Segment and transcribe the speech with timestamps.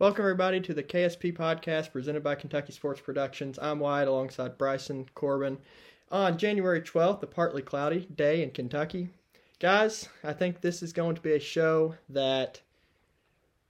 [0.00, 3.60] Welcome, everybody, to the KSP podcast presented by Kentucky Sports Productions.
[3.62, 5.56] I'm Wyatt alongside Bryson Corbin.
[6.10, 9.10] On January 12th, a partly cloudy day in Kentucky.
[9.60, 12.60] Guys, I think this is going to be a show that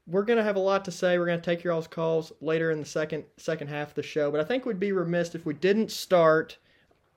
[0.06, 1.18] we're going to have a lot to say.
[1.18, 4.02] We're going to take your all's calls later in the second second half of the
[4.02, 6.56] show, but I think we'd be remiss if we didn't start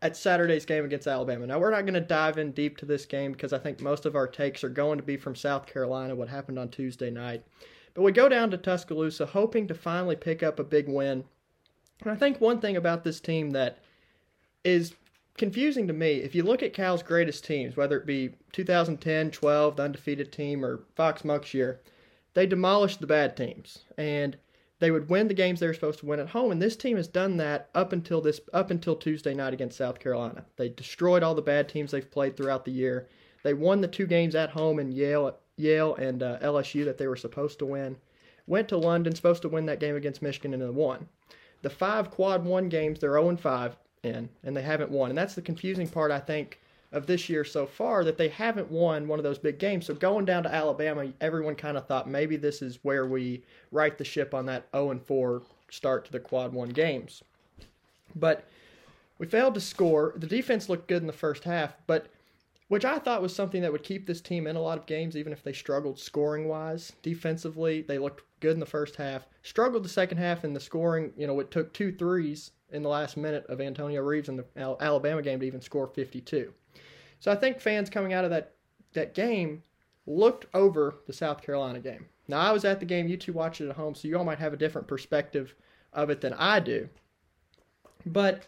[0.01, 1.47] at Saturday's game against Alabama.
[1.47, 4.05] Now, we're not going to dive in deep to this game because I think most
[4.05, 7.45] of our takes are going to be from South Carolina, what happened on Tuesday night.
[7.97, 11.23] But we go down to Tuscaloosa hoping to finally pick up a big win.
[12.03, 13.79] And I think one thing about this team that
[14.63, 14.93] is
[15.35, 19.75] confusing to me, if you look at Cal's greatest teams, whether it be 2010, 12,
[19.75, 21.81] the undefeated team, or Fox Monk's year,
[22.35, 23.79] they demolished the bad teams.
[23.97, 24.37] And
[24.77, 26.97] they would win the games they were supposed to win at home, and this team
[26.97, 30.45] has done that up until this up until Tuesday night against South Carolina.
[30.55, 33.09] They destroyed all the bad teams they've played throughout the year.
[33.41, 37.07] They won the two games at home in Yale Yale and uh, LSU that they
[37.07, 37.97] were supposed to win.
[38.45, 41.09] Went to London, supposed to win that game against Michigan, and then won.
[41.63, 45.09] The five quad one games, they're 0 5 in, and they haven't won.
[45.09, 46.59] And that's the confusing part, I think,
[46.93, 49.87] of this year so far, that they haven't won one of those big games.
[49.87, 53.97] So going down to Alabama, everyone kind of thought maybe this is where we right
[53.97, 57.23] the ship on that 0 4 start to the quad one games.
[58.15, 58.47] But
[59.17, 60.13] we failed to score.
[60.15, 62.07] The defense looked good in the first half, but
[62.67, 65.15] which I thought was something that would keep this team in a lot of games,
[65.15, 66.91] even if they struggled scoring wise.
[67.01, 71.13] Defensively, they looked good in the first half, struggled the second half in the scoring.
[71.17, 74.45] You know, it took two threes in the last minute of Antonio Reeves in the
[74.57, 76.53] Alabama game to even score 52.
[77.19, 78.53] So I think fans coming out of that,
[78.93, 79.63] that game
[80.05, 82.05] looked over the South Carolina game.
[82.27, 84.25] Now, I was at the game, you two watched it at home, so you all
[84.25, 85.55] might have a different perspective
[85.93, 86.89] of it than I do.
[88.05, 88.43] But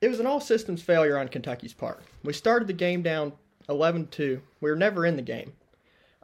[0.00, 2.02] it was an all systems failure on Kentucky's part.
[2.22, 3.32] We started the game down
[3.68, 4.40] 11 2.
[4.60, 5.52] We were never in the game.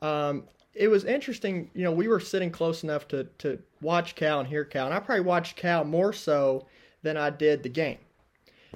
[0.01, 4.41] Um, it was interesting, you know, we were sitting close enough to, to watch Cal
[4.41, 6.67] and hear Cal, and I probably watched Cal more so
[7.03, 7.99] than I did the game.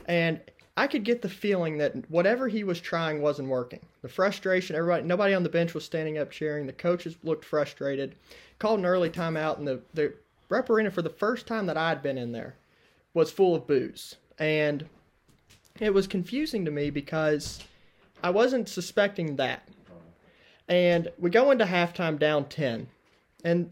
[0.06, 0.40] And
[0.76, 3.80] I could get the feeling that whatever he was trying wasn't working.
[4.02, 6.66] The frustration, everybody, nobody on the bench was standing up cheering.
[6.66, 8.14] The coaches looked frustrated.
[8.58, 10.12] Called an early timeout, and the the
[10.48, 12.56] Rupp arena for the first time that I'd been in there
[13.14, 14.16] was full of boos.
[14.38, 14.86] And
[15.80, 17.62] it was confusing to me because
[18.22, 19.68] I wasn't suspecting that.
[20.68, 22.88] And we go into halftime down 10.
[23.44, 23.70] And,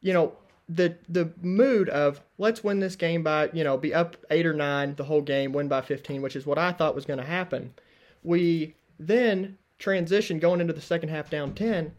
[0.00, 0.32] you know,
[0.68, 4.54] the the mood of let's win this game by, you know, be up 8 or
[4.54, 7.24] 9 the whole game, win by 15, which is what I thought was going to
[7.24, 7.74] happen.
[8.22, 11.92] We then transition going into the second half down 10.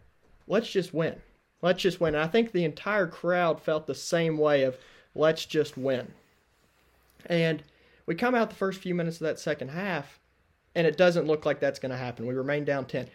[0.46, 1.20] Let's just win.
[1.62, 2.14] Let's just win.
[2.14, 4.76] And I think the entire crowd felt the same way of
[5.14, 6.12] let's just win.
[7.26, 7.62] And
[8.06, 10.18] we come out the first few minutes of that second half,
[10.74, 12.26] and it doesn't look like that's going to happen.
[12.26, 13.08] We remain down 10.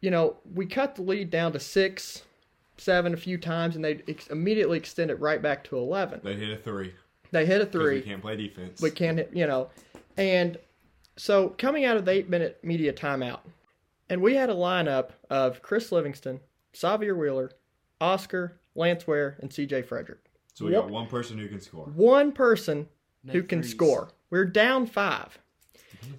[0.00, 2.22] You know, we cut the lead down to six,
[2.76, 6.20] seven a few times, and they ex- immediately extend it right back to 11.
[6.22, 6.94] They hit a three.
[7.32, 7.96] They hit a three.
[7.96, 8.80] We can't play defense.
[8.80, 9.70] We can't, hit, you know.
[10.16, 10.58] And
[11.16, 13.40] so coming out of the eight minute media timeout,
[14.08, 16.40] and we had a lineup of Chris Livingston,
[16.76, 17.50] Xavier Wheeler,
[18.00, 20.20] Oscar, Lance Ware, and CJ Frederick.
[20.54, 21.84] So we got one person who can score.
[21.86, 22.88] One person
[23.30, 24.08] who can score.
[24.30, 25.38] We're down five.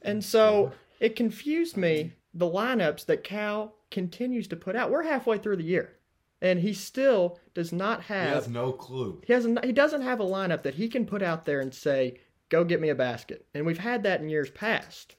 [0.01, 4.91] And so it confused me the lineups that Cal continues to put out.
[4.91, 5.93] We're halfway through the year.
[6.41, 9.21] And he still does not have He has no clue.
[9.25, 12.19] he has he doesn't have a lineup that he can put out there and say,
[12.49, 15.15] "Go get me a basket." And we've had that in years past.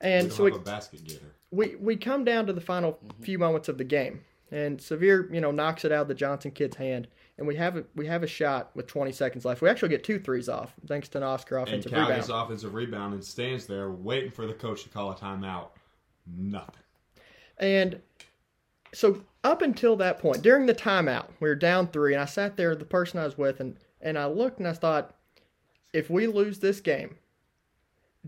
[0.00, 1.34] And we so we, a basket getter.
[1.50, 3.22] we we come down to the final mm-hmm.
[3.24, 4.20] few moments of the game,
[4.52, 7.08] and Sahvir, you know, knocks it out of the Johnson kid's hand,
[7.38, 9.60] and we have a we have a shot with 20 seconds left.
[9.62, 12.16] We actually get two threes off thanks to an Oscar And offensive Cal rebound.
[12.20, 15.68] gets offensive rebound and stands there waiting for the coach to call a timeout.
[16.26, 16.74] Nothing.
[17.58, 18.00] And
[18.92, 22.56] so up until that point, during the timeout, we were down three, and I sat
[22.56, 25.14] there, the person I was with, and and I looked and I thought,
[25.92, 27.16] if we lose this game,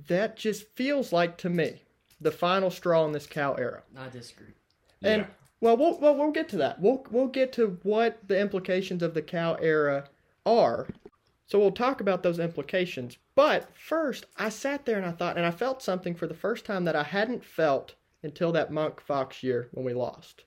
[0.09, 1.83] that just feels like to me
[2.21, 3.83] the final straw in this Cal era.
[3.97, 4.55] I disagree.
[5.03, 5.27] And Yeah.
[5.61, 6.81] Well, we'll well we'll get to that.
[6.81, 10.09] We'll we'll get to what the implications of the Cal era
[10.45, 10.89] are.
[11.47, 13.19] So we'll talk about those implications.
[13.35, 16.65] But first, I sat there and I thought, and I felt something for the first
[16.65, 20.46] time that I hadn't felt until that Monk Fox year when we lost.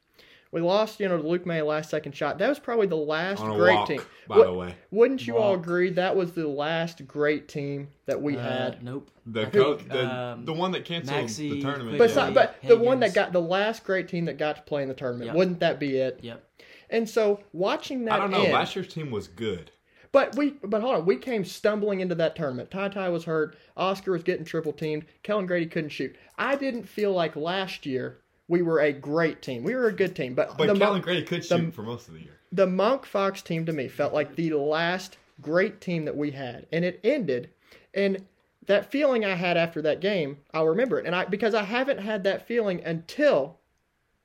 [0.51, 2.39] We lost, you know, the Luke Maye last second shot.
[2.39, 4.01] That was probably the last On a great walk, team.
[4.27, 4.75] by What- the way.
[4.89, 8.83] Wouldn't you all agree that was the last great team that we Uh, had?
[8.83, 9.11] Nope.
[9.27, 11.99] The I co- the, um, the one that canceled Maxey, the tournament.
[11.99, 12.15] But, Yeah.
[12.15, 14.87] so- but the one that got the last great team that got to play in
[14.87, 15.35] the tournament, Yep.
[15.35, 16.19] wouldn't that be it?
[16.23, 16.43] Yep.
[16.89, 18.41] And so watching that I don't know.
[18.41, 19.69] end- Last year's team was good.
[20.11, 22.71] But we, but hold on, we came stumbling into that tournament.
[22.71, 23.55] Ty Ty was hurt.
[23.77, 25.05] Oscar was getting triple teamed.
[25.21, 26.15] Kellan Grady couldn't shoot.
[26.35, 28.17] I didn't feel like last year
[28.49, 29.63] we were a great team.
[29.63, 31.83] We were a good team, but, But the, Kellan Mon- Grady could the- shoot for
[31.83, 32.37] most of the year.
[32.51, 36.65] the Monk Fox team to me felt like the last great team that we had,
[36.73, 37.49] and it ended.
[37.93, 38.25] And
[38.65, 41.99] that feeling I had after that game, I'll remember it, and I because I haven't
[41.99, 43.57] had that feeling until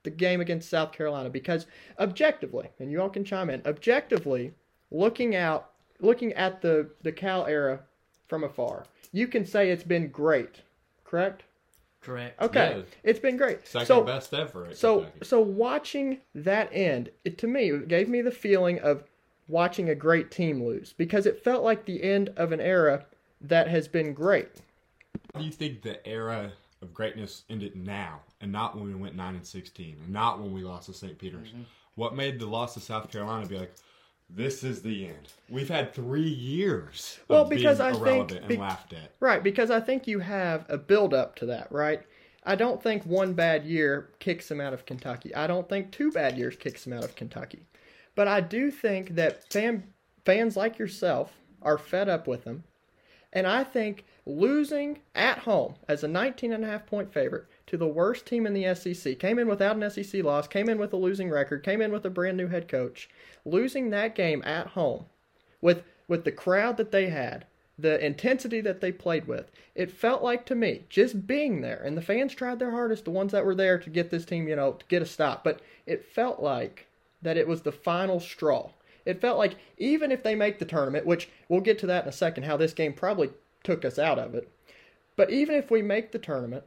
[0.02, 1.30] the game against South Carolina.
[1.30, 1.66] Because
[1.98, 4.52] objectively, and you all can chime in, objectively,
[4.90, 5.70] looking out,
[6.00, 7.80] looking at the the Cal era
[8.28, 10.62] from afar, you can say it's been great.
[11.04, 11.44] Correct?
[12.04, 12.40] Correct.
[12.40, 12.82] Okay, Yeah.
[13.02, 13.66] it's been great.
[13.66, 14.66] Second so, best ever.
[14.66, 15.24] At so Kentucky.
[15.24, 19.04] so watching that end, it to me it gave me the feeling of
[19.48, 23.04] watching a great team lose because it felt like the end of an era
[23.40, 24.48] that has been great.
[25.32, 26.52] How do you think the era
[26.82, 30.52] of greatness ended now, and not when we went nine and sixteen, and not when
[30.52, 31.18] we lost to St.
[31.18, 31.48] Peter's?
[31.48, 31.62] Mm-hmm.
[31.94, 33.72] What made the loss to South Carolina be like?
[34.30, 35.32] This is the end.
[35.48, 39.12] We've had three years of Well, because being I think be- laughed at.
[39.20, 42.02] Right, because I think you have a build up to that, right?
[42.44, 45.34] I don't think one bad year kicks him out of Kentucky.
[45.34, 47.66] I don't think two bad years kicks him out of Kentucky.
[48.14, 49.84] But I do think that fan,
[50.24, 51.32] fans like yourself
[51.62, 52.64] are fed up with him.
[53.32, 57.76] And I think losing at home as a 19 and a half point favorite to
[57.76, 60.92] the worst team in the SEC, came in without an SEC loss, came in with
[60.92, 63.08] a losing record, came in with a brand new head coach,
[63.44, 65.06] losing that game at home
[65.60, 67.46] with with the crowd that they had,
[67.78, 71.96] the intensity that they played with, it felt like to me just being there, and
[71.96, 74.54] the fans tried their hardest, the ones that were there to get this team, you
[74.54, 76.86] know, to get a stop, but it felt like
[77.22, 78.70] that it was the final straw.
[79.04, 82.08] It felt like even if they make the tournament, which we'll get to that in
[82.08, 83.30] a second, how this game probably
[83.62, 84.48] took us out of it,
[85.16, 86.64] but even if we make the tournament,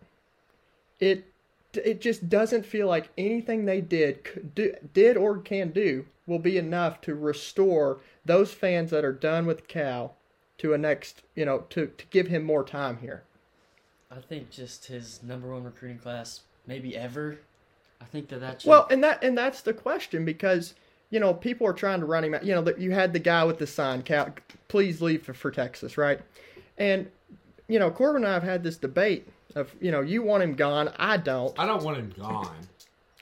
[0.99, 1.25] it
[1.73, 6.39] it just doesn't feel like anything they did could do, did or can do will
[6.39, 10.15] be enough to restore those fans that are done with Cal
[10.57, 13.23] to a next, you know, to, to give him more time here.
[14.11, 17.39] I think just his number one recruiting class, maybe ever.
[18.01, 18.69] I think that that should.
[18.69, 20.75] Well, and that and that's the question because
[21.09, 22.45] you know people are trying to run him out.
[22.45, 24.33] You know, that you had the guy with the sign, Cal,
[24.67, 26.21] please leave for, for Texas, right?
[26.77, 27.09] And
[27.67, 29.27] you know, Corbin and I have had this debate
[29.57, 31.57] of you know you want him gone, I don't.
[31.59, 32.55] I don't want him gone.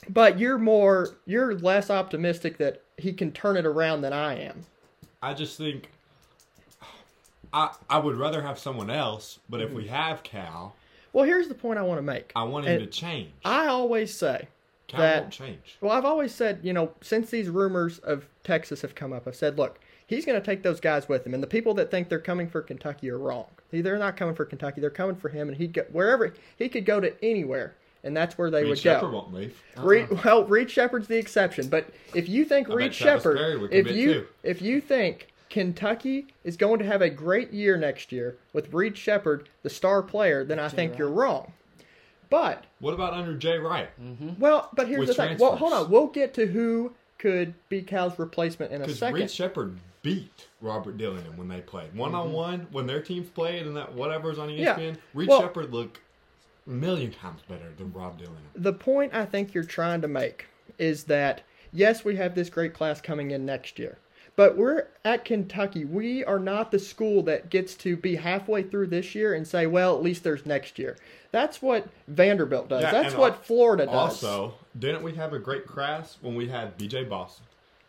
[0.07, 4.65] But you're more, you're less optimistic that he can turn it around than I am.
[5.21, 5.89] I just think
[7.51, 9.95] I I would rather have someone else, but if we mm-hmm.
[9.95, 10.75] have Cal,
[11.13, 12.31] Well, here's the point I want to make.
[12.35, 13.31] I want him And to change.
[13.43, 14.47] I always say,
[14.87, 15.77] Cal that- won't change.
[15.81, 19.35] well, I've always said, you know, since these rumors of Texas have come up, I've
[19.35, 22.09] said, look, he's going to take those guys with him, and the people that think
[22.09, 23.47] they're coming for Kentucky are wrong.
[23.81, 26.85] They're not coming for Kentucky; they're coming for him, and he'd go wherever he could
[26.85, 29.17] go to anywhere, and that's where they Reed would Sheppard go.
[29.17, 29.61] won't leave.
[29.77, 33.89] Reed, well, Reed Sheppard's the exception, but if you think I Reed Travis Sheppard, if
[33.91, 34.27] you too.
[34.43, 38.97] if you think Kentucky is going to have a great year next year with Reed
[38.97, 40.99] Sheppard, the star player, then I think Wright.
[40.99, 41.53] you're wrong.
[42.29, 43.89] But What about under Jay Wright?
[44.01, 44.39] Mm-hmm.
[44.39, 45.37] well, but here's With the thing.
[45.37, 45.89] Well, hold on.
[45.91, 49.15] We'll get to who could be Cal's replacement in a Because second.
[49.19, 52.67] Reed Sheppard beat Robert Dillingham when they played one on one.
[52.71, 54.75] When their teams played and that whatever's on E Yeah.
[54.77, 55.99] ESPN, Reed Well- Sheppard looked
[56.67, 58.43] a million times better than Rob Dillingham.
[58.55, 60.45] the point I think you're trying to make
[60.77, 61.41] is that
[61.73, 63.97] yes, we have this great class coming in next year,
[64.35, 65.85] but we're at Kentucky.
[65.85, 69.65] We are not the school that gets to be halfway through this year and say,
[69.65, 70.97] well, at least there's next year.
[71.31, 72.83] That's what Vanderbilt does.
[72.83, 73.95] Yeah, That's what Florida does.
[73.95, 77.05] Also, didn't we have a great class when we had B.J.
[77.05, 77.44] Boston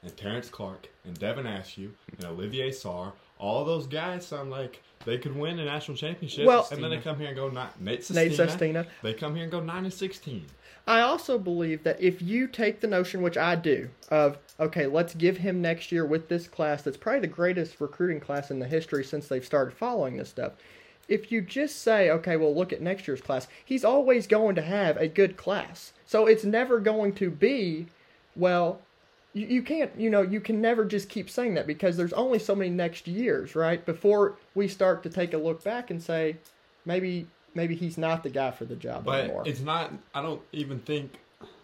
[0.06, 3.12] and Terrence Clarke and Devin Askew and Olivier Sarr?
[3.38, 6.46] All those guys sound like they could win a national championship.
[6.46, 7.68] Well- and then they come here and go nine.
[7.78, 8.28] Nate Sestina.
[8.28, 8.86] Nate Sestina.
[9.02, 10.46] They come here and go nine and sixteen.
[10.88, 15.14] I also believe that if you take the notion, which I do, of okay, let's
[15.14, 18.66] give him next year with this class that's probably the greatest recruiting class in the
[18.66, 20.52] history since they've started following this stuff.
[21.08, 24.62] If you just say, okay, well, look at next year's class, he's always going to
[24.62, 25.92] have a good class.
[26.04, 27.86] So it's never going to be,
[28.34, 28.80] well,
[29.36, 32.38] you, you can't, you know, you can never just keep saying that because there's only
[32.38, 33.84] so many next years, right?
[33.84, 36.36] Before we start to take a look back and say,
[36.86, 39.42] maybe, maybe he's not the guy for the job But anymore.
[39.44, 39.92] it's not.
[40.14, 41.18] I don't even think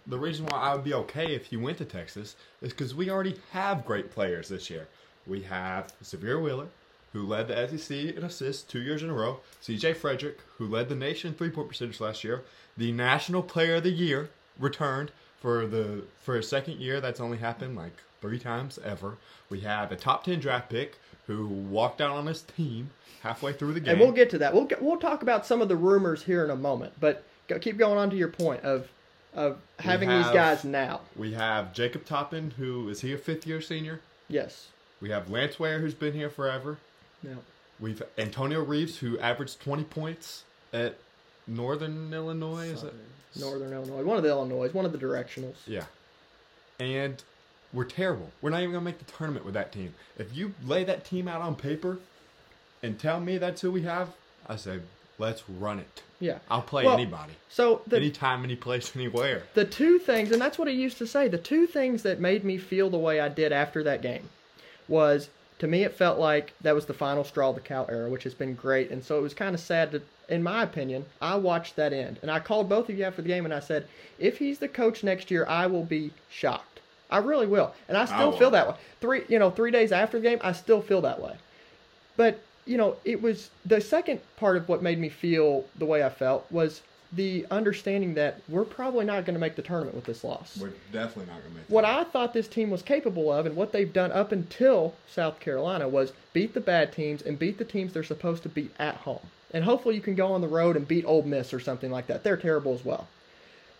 [0.06, 3.08] the reason why I would be okay if you went to Texas is because we
[3.08, 4.86] already have great players this year.
[5.26, 6.66] We have Sahvir Wheeler,
[7.14, 9.40] who led the SEC in assists two years in a row.
[9.62, 9.94] C.J.
[9.94, 12.42] Frederick, who led the nation in three-point percentage last year.
[12.76, 15.10] The National Player of the Year returned
[15.42, 17.00] for the for a second year.
[17.00, 19.18] That's only happened like three times ever.
[19.50, 22.90] We have a top ten draft pick who walked out on his team
[23.22, 23.92] halfway through the game.
[23.92, 24.54] And we'll get to that.
[24.54, 27.58] We'll get, we'll talk about some of the rumors here in a moment, but go,
[27.58, 28.88] keep going on to your point of
[29.34, 31.00] of having these guys now.
[31.16, 34.00] We have Jacob Toppin, who is he a fifth year senior?
[34.28, 34.68] Yes.
[35.00, 36.78] We have Lance Ware, who's been here forever.
[37.22, 37.36] Yeah.
[37.80, 40.98] We've Antonio Reeves, who averaged 20 points at
[41.46, 42.68] Northern Illinois.
[42.72, 42.94] Is it?
[43.40, 45.54] Northern Illinois, one of the Illinois, one of the directionals.
[45.66, 45.84] Yeah.
[46.78, 47.22] And
[47.72, 48.30] we're terrible.
[48.42, 49.94] We're not even gonna make the tournament with that team.
[50.18, 51.98] If you lay that team out on paper
[52.82, 54.10] and tell me that's who we have,
[54.46, 54.80] I say
[55.18, 56.02] let's run it.
[56.20, 56.38] Yeah.
[56.50, 59.44] I'll play Well, anybody, So the anytime, any place, anywhere.
[59.54, 62.44] the two things, and that's what he used to say, the two things that made
[62.44, 64.28] me feel the way I did after that game
[64.88, 65.30] was
[65.62, 68.24] to me it felt like that was the final straw of the Cal era, which
[68.24, 68.90] has been great.
[68.90, 72.18] And so it was kind of sad to in my opinion, I watched that end.
[72.20, 73.86] And I called both of you after the game and I said,
[74.18, 76.80] if he's the coach next year, I will be shocked.
[77.12, 77.76] I really will.
[77.88, 78.38] And I still will.
[78.38, 78.74] feel that way.
[79.00, 81.36] Three you know, three days after the game, I still feel that way.
[82.16, 86.02] But you know, it was the second part of what made me feel the way
[86.02, 90.04] I felt was the understanding that we're probably not going to make the tournament with
[90.04, 90.56] this loss.
[90.58, 91.70] We're definitely not gonna make it.
[91.70, 95.38] What I thought this team was capable of and what they've done up until South
[95.38, 98.96] Carolina was beat the bad teams and beat the teams they're supposed to beat at
[98.96, 99.20] home.
[99.52, 102.06] And hopefully you can go on the road and beat Ole Miss or something like
[102.06, 102.24] that.
[102.24, 103.06] They're terrible as well.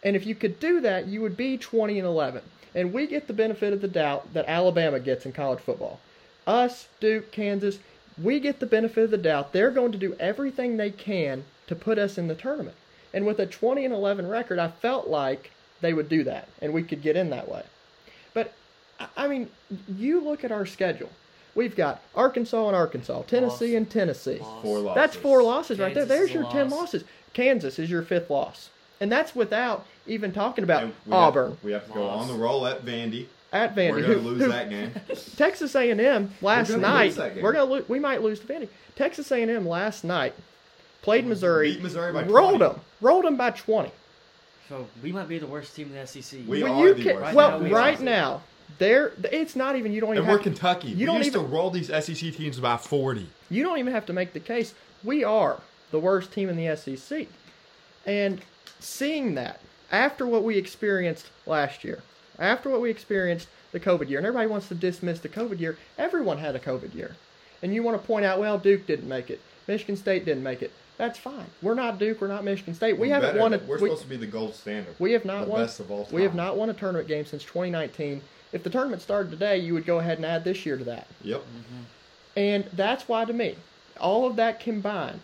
[0.03, 2.43] And if you could do that, you would be 20 and 11.
[2.75, 6.01] And we get the benefit of the doubt that Alabama gets in college football.
[6.47, 7.79] Us, Duke, Kansas,
[8.21, 9.53] we get the benefit of the doubt.
[9.53, 12.77] They're going to do everything they can to put us in the tournament.
[13.15, 15.51] And with a 20 and 11 record, I felt like
[15.81, 17.63] they would do that and we could get in that way.
[18.35, 18.53] But
[19.01, 19.51] I- I mean,
[19.97, 21.11] you look at our schedule.
[21.55, 23.77] We've got Arkansas and Arkansas, Tennessee Loss.
[23.77, 24.39] and Tennessee.
[24.39, 24.63] Loss.
[24.63, 24.95] Four losses.
[24.95, 26.07] That's four losses right there.
[26.07, 27.05] There's is a your 10 losses.
[27.35, 28.71] Kansas is your fifth loss.
[29.01, 32.35] And that's without even talking about we Auburn Have, we have to go on the
[32.35, 33.27] roll at Vandy.
[33.53, 33.91] at Vandy.
[33.93, 34.93] We're gonna lose who- that game.
[35.37, 37.05] Texas A&M last gonna night.
[37.07, 37.43] lose that game.
[37.43, 38.69] We're gonna lo- we might lose to Vandy.
[38.97, 40.35] Texas A&M last night
[41.03, 41.73] played Missouri.
[41.75, 42.73] Beat Missouri by rolled 20.
[42.75, 42.81] them.
[43.01, 43.91] Rolled them by 20.
[44.69, 46.41] So we might be the worst team in the SEC.
[46.47, 48.43] We Well, are you the can- worst well, team in right now,
[48.79, 49.13] there.
[49.25, 49.93] It's not even.
[49.93, 50.19] You don't even.
[50.23, 50.89] And we're Have, Kentucky.
[50.89, 53.29] you we don't used even- to roll these SEC teams by 40.
[53.51, 54.73] you don't even have to make the case.
[55.05, 57.29] We are the worst team in the SEC,
[58.07, 58.41] and
[58.81, 62.03] seeing that after what we experienced last year,
[62.39, 65.77] after what we experienced the COVID year, and everybody wants to dismiss the COVID year.
[65.99, 67.17] Everyone had a COVID year,
[67.63, 70.63] and you want to point out, well, Duke didn't make it, Michigan State didn't make
[70.63, 70.71] it.
[70.99, 71.47] That's fine.
[71.63, 72.21] We're not Duke.
[72.21, 72.95] We're not Michigan State.
[72.99, 73.59] We We're haven't better won a.
[73.59, 74.95] than- We're we- supposed to be the gold standard.
[74.99, 75.63] We have not the won.
[75.63, 76.15] best of all time.
[76.15, 78.21] We have not won a tournament game since 2019.
[78.53, 81.07] If the tournament started today, you would go ahead and add this year to that.
[81.23, 81.41] Yep.
[81.41, 81.83] Mm-hmm.
[82.37, 83.57] And that's why, to me,
[83.99, 85.21] all of that combined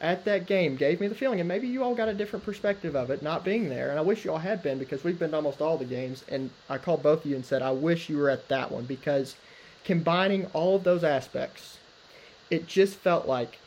[0.00, 2.96] at that game gave me the feeling, and maybe you all got a different perspective
[2.96, 3.90] of it, not being there.
[3.90, 6.24] And I wish you all had been because we've been to almost all the games.
[6.30, 8.84] And I called both of you and said, I wish you were at that one
[8.84, 9.36] because
[9.84, 11.76] combining all of those aspects,
[12.50, 13.58] it just felt like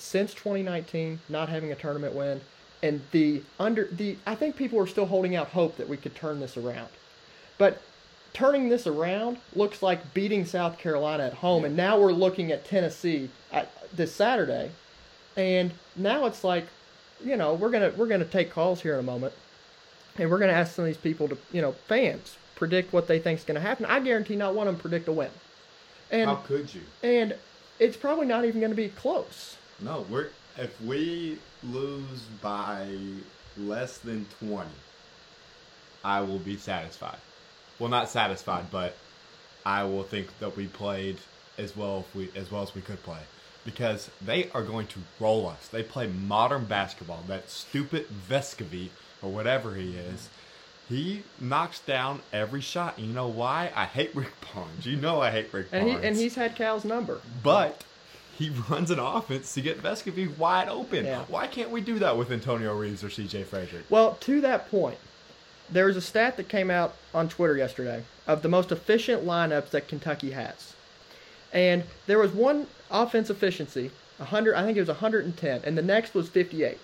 [0.00, 2.40] since 2019, not having a tournament win,
[2.82, 6.14] and the under the, I think people are still holding out hope that we could
[6.14, 6.88] turn this around.
[7.58, 7.82] But
[8.32, 12.64] turning this around looks like beating South Carolina at home, and now we're looking at
[12.64, 14.70] Tennessee at, this Saturday,
[15.36, 16.66] and now it's like,
[17.22, 19.34] you know, we're gonna we're gonna take calls here in a moment,
[20.16, 23.18] and we're gonna ask some of these people to, you know, fans predict what they
[23.18, 23.84] think's gonna happen.
[23.86, 25.30] I guarantee not one of them predict a win,
[26.10, 26.82] and How could you?
[27.02, 27.34] and
[27.78, 29.56] it's probably not even gonna be close.
[29.82, 32.96] No, we're if we lose by
[33.56, 34.68] less than 20,
[36.04, 37.18] I will be satisfied.
[37.78, 38.70] Well, not satisfied, mm.
[38.70, 38.96] but
[39.64, 41.18] I will think that we played
[41.58, 43.20] as well if we as well as we could play
[43.64, 45.68] because they are going to roll us.
[45.68, 47.22] They play modern basketball.
[47.26, 48.88] That stupid Vescovi
[49.22, 50.14] or whatever he mm-hmm.
[50.14, 50.28] is.
[50.88, 52.98] He knocks down every shot.
[52.98, 53.70] You know why?
[53.76, 54.86] I hate Rick Barnes.
[54.86, 57.20] You know I hate Rick And he and he's had Cal's number.
[57.42, 57.84] But
[58.40, 61.04] he runs an offense to get Vescovi wide open.
[61.04, 61.24] Yeah.
[61.28, 63.84] Why can't we do that with Antonio Reeves or CJ Frederick?
[63.90, 64.96] Well, to that point,
[65.68, 69.68] there was a stat that came out on Twitter yesterday of the most efficient lineups
[69.70, 70.72] that Kentucky has.
[71.52, 76.14] And there was one offense efficiency, 100, I think it was 110, and the next
[76.14, 76.78] was 58.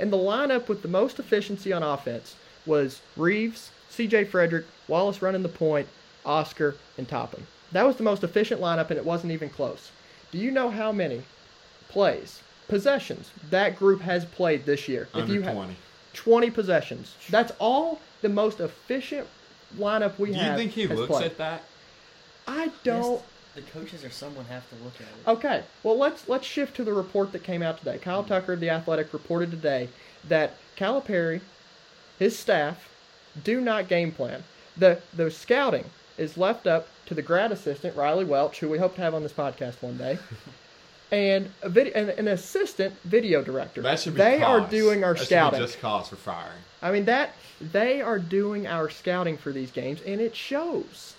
[0.00, 5.42] And the lineup with the most efficiency on offense was Reeves, CJ Frederick, Wallace running
[5.42, 5.88] the point,
[6.24, 7.46] Oscar, and Toppin.
[7.70, 9.90] That was the most efficient lineup, and it wasn't even close.
[10.32, 11.22] Do you know how many
[11.88, 15.08] plays, possessions that group has played this year?
[15.14, 15.76] Under you ha- 20.
[16.14, 17.14] 20 possessions.
[17.28, 19.28] That's all the most efficient
[19.76, 20.44] lineup we have.
[20.44, 21.26] Do you think he has looks played.
[21.26, 21.62] at that?
[22.48, 23.12] I don't.
[23.12, 23.22] Yes,
[23.54, 25.30] the coaches or someone have to look at it.
[25.30, 27.98] Okay, well let's let's shift to the report that came out today.
[27.98, 28.28] Kyle mm-hmm.
[28.28, 29.90] Tucker the Athletic reported today
[30.26, 31.42] that Calipari,
[32.18, 32.88] his staff,
[33.44, 34.44] do not game plan.
[34.76, 35.84] The the scouting
[36.18, 39.22] is left up to the grad assistant Riley Welch, who we hope to have on
[39.22, 40.18] this podcast one day,
[41.12, 43.82] and a video and an assistant video director.
[43.82, 45.58] That should be they are doing our that scouting.
[45.60, 46.58] Should be just cause for firing.
[46.80, 51.14] I mean that they are doing our scouting for these games, and it shows.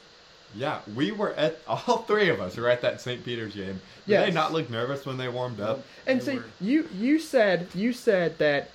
[0.56, 3.24] Yeah, we were at all three of us were at that St.
[3.26, 3.82] Peter's game.
[4.06, 4.26] Did Yes.
[4.28, 5.82] they not look nervous when they warmed up?
[6.06, 8.70] And They see, were- you you said you said that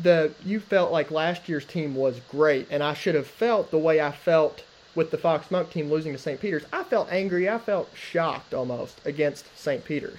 [0.00, 3.78] the you felt like last year's team was great, and I should have felt the
[3.78, 4.62] way I felt
[4.94, 6.40] with the Fox Monk team losing to St.
[6.40, 6.64] Peter's.
[6.72, 7.48] I felt angry.
[7.48, 9.84] I felt shocked almost against St.
[9.84, 10.18] Peter's.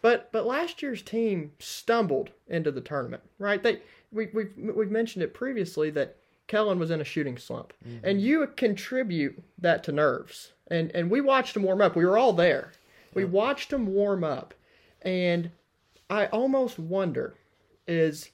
[0.00, 3.62] But but last year's team stumbled into the tournament, right?
[3.62, 3.80] They
[4.12, 8.04] we we've we've mentioned it previously that Kellan was in a shooting slump, mm-hmm.
[8.06, 10.52] and you contribute that to nerves.
[10.68, 11.96] And and we watched him warm up.
[11.96, 12.72] We were all there.
[13.14, 14.54] We watched him warm up,
[15.02, 15.50] and
[16.08, 17.34] I almost wonder
[17.86, 18.30] is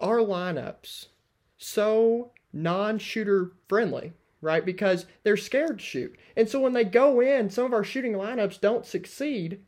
[0.00, 1.06] our lineups
[1.56, 4.64] so non-shooter friendly, right?
[4.64, 6.16] Because they're scared to shoot.
[6.36, 9.60] And so when they go in, some of our shooting lineups don't succeed.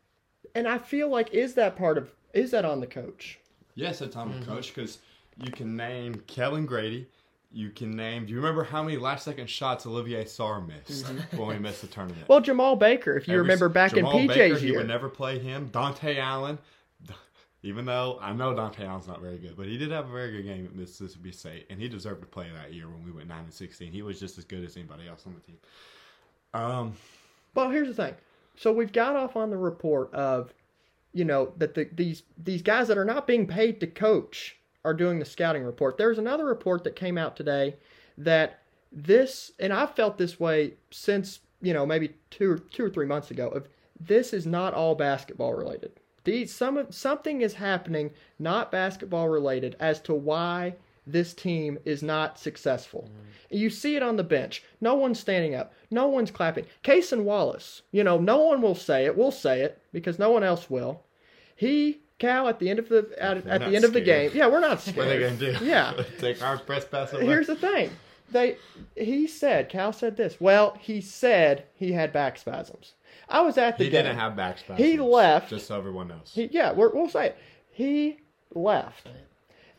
[0.55, 3.39] And I feel like is that part of is that on the coach?
[3.75, 4.51] Yes, it's on the mm-hmm.
[4.51, 4.99] coach because
[5.39, 7.09] you can name Kellan Grady.
[7.55, 8.25] You can name.
[8.25, 11.37] Do you remember how many last second shots Olivier Sarr missed mm-hmm.
[11.37, 12.27] when we missed the tournament?
[12.29, 15.11] Well, Jamal Baker, if you Every- remember back Jamal in Baker, PJ's he would never
[15.11, 15.69] play him.
[15.71, 16.59] Dante Allen,
[17.63, 20.33] even though I know Dontaie Allen's not very good, but he did have a very
[20.33, 23.29] good game at Mississippi State, and he deserved to play that year when we went
[23.29, 23.93] nine and sixteen.
[23.93, 25.59] He was just as good as anybody else on the team.
[26.55, 26.95] Um,
[27.55, 28.15] Well, here's the thing.
[28.57, 30.53] So we've got off on the report of,
[31.15, 34.95] you know, that the, these these guys that are not being paid to coach are
[34.95, 35.97] doing the scouting report.
[35.97, 37.77] There's another report that came out today
[38.19, 42.91] that this, and I've felt this way since you know maybe two or two or
[42.91, 43.49] three months ago.
[43.49, 43.69] Of
[44.01, 46.01] this is not all basketball related.
[46.25, 50.77] These some something is happening not basketball related as to why
[51.07, 53.09] this team is not successful.
[53.09, 53.59] Mm.
[53.59, 54.63] You see it on the bench.
[54.81, 55.75] No one's standing up.
[55.91, 56.67] No one's clapping.
[56.85, 59.17] Cason Wallace, you know, no one will say it.
[59.17, 61.03] We'll say it because no one else will.
[61.55, 64.47] He, Cal, at the end of the at, at the end of the game, yeah,
[64.47, 64.97] we're not scared.
[64.97, 65.65] what are they gonna do?
[65.65, 66.03] Yeah.
[66.19, 67.27] take our press pass away.
[67.27, 67.91] Here's the thing.
[68.31, 68.57] They
[68.97, 70.41] he said, Cal said this.
[70.41, 72.95] Well, he said he had back spasms.
[73.29, 74.05] I was at the he game.
[74.05, 74.79] didn't have back spasms.
[74.85, 75.51] He left.
[75.51, 76.31] Just so everyone knows.
[76.33, 77.39] He, yeah, we're, we'll say it.
[77.71, 78.19] He
[78.55, 79.09] left.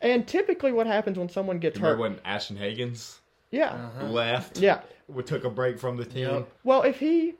[0.00, 1.92] And typically, what happens when someone gets hurt?
[1.92, 3.18] Remember when Ashton Hagans
[3.50, 4.06] yeah, uh-huh.
[4.08, 4.58] left?
[4.58, 4.80] yeah.
[5.08, 6.28] We took a break from the team.
[6.28, 6.48] Yep.
[6.64, 7.34] Well, if he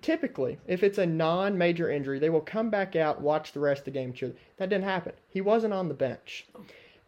[0.00, 3.84] typically, if it's a non-major injury, they will come back out, watch the rest of
[3.86, 4.12] the game.
[4.12, 4.32] cheer.
[4.56, 5.12] That didn't happen.
[5.28, 6.46] He wasn't on the bench,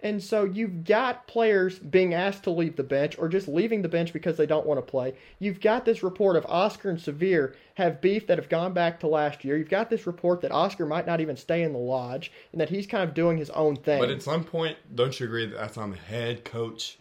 [0.05, 3.89] and so you've got players being asked to leave the bench or just leaving the
[3.89, 5.15] bench because they don't want to play.
[5.39, 9.09] You've got this report of Oscar and Sahvir have beef that have gone back to
[9.09, 9.57] last year.
[9.57, 12.69] You've got this report that Oscar might not even stay in the lodge and that
[12.69, 13.99] he's kind of doing his own thing.
[13.99, 16.99] But at some point, don't you agree that that's on the head coach?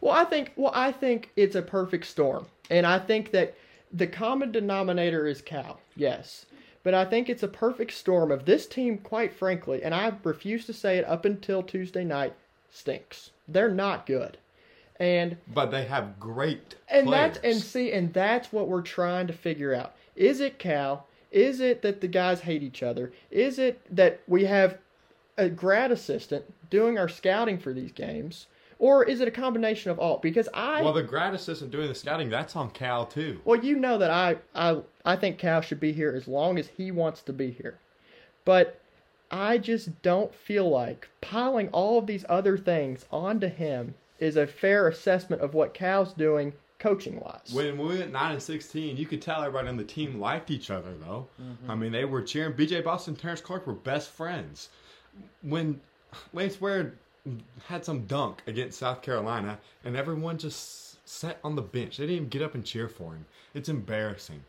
[0.00, 3.56] Well, I think well, I think it's a perfect storm, and I think that
[3.92, 5.80] the common denominator is Cal.
[5.96, 6.46] Yes,
[6.86, 8.98] but I think it's a perfect storm of this team.
[8.98, 12.32] Quite frankly, and I refuse to say it up until Tuesday night,
[12.70, 13.32] stinks.
[13.48, 14.38] They're not good,
[15.00, 17.34] and But they have great and players.
[17.34, 19.96] that's and see and that's what we're trying to figure out.
[20.14, 21.08] Is it Cal?
[21.32, 23.10] Is it that the guys hate each other?
[23.32, 24.78] Is it that we have
[25.36, 28.46] a grad assistant doing our scouting for these games?
[28.78, 30.18] Or is it a combination of all?
[30.18, 33.40] Because I well, the grad assistant doing the scouting, that's on Cal too.
[33.44, 36.68] well, you know that I, I I think Cal should be here as long as
[36.76, 37.78] he wants to be here.
[38.44, 38.78] But
[39.30, 44.46] I just don't feel like piling all of these other things onto him is a
[44.46, 47.52] fair assessment of what Cal's doing coaching wise.
[47.52, 50.70] When we went nine and sixteen, you could tell everybody on the team liked each
[50.70, 51.26] other though.
[51.40, 51.70] Mm-hmm.
[51.70, 52.52] I mean, they were cheering.
[52.52, 54.68] BJ Boston Terrence Clarke were best friends.
[55.42, 55.80] When
[56.34, 56.94] Lance Ware
[57.66, 61.96] had some dunk against South Carolina, and everyone just sat on the bench.
[61.96, 63.26] They didn't even get up and cheer for him.
[63.54, 64.42] It's embarrassing.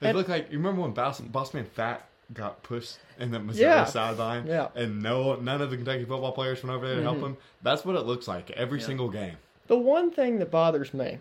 [0.00, 3.66] It And- looked like you remember when Boss, Bossman Fat got pushed in the Missouri
[3.66, 3.84] Yeah.
[3.84, 4.64] sideline, Yeah.
[4.64, 4.78] Mm-hmm.
[4.78, 7.36] and no none of the Kentucky football players went over there to help him.
[7.62, 9.36] That's what it looks like every single game.
[9.66, 11.18] The one thing that bothers me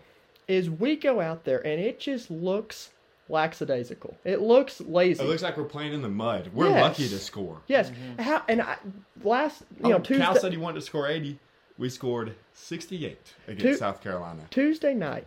[0.48, 2.92] is we go out there and it just looks
[3.34, 4.16] lackadaisical.
[4.24, 5.22] It looks lazy.
[5.24, 6.52] It looks like we're playing in the mud.
[6.54, 6.82] We're Yes.
[6.82, 7.60] lucky to score.
[7.68, 7.90] yes.
[7.90, 8.22] Mm-hmm.
[8.22, 8.78] How and I
[9.24, 11.40] last you know Oh, Tuesday Cal said he wanted to score 80.
[11.78, 13.18] We scored 68
[13.48, 14.44] against Tu- South Carolina.
[14.52, 15.26] Tuesday night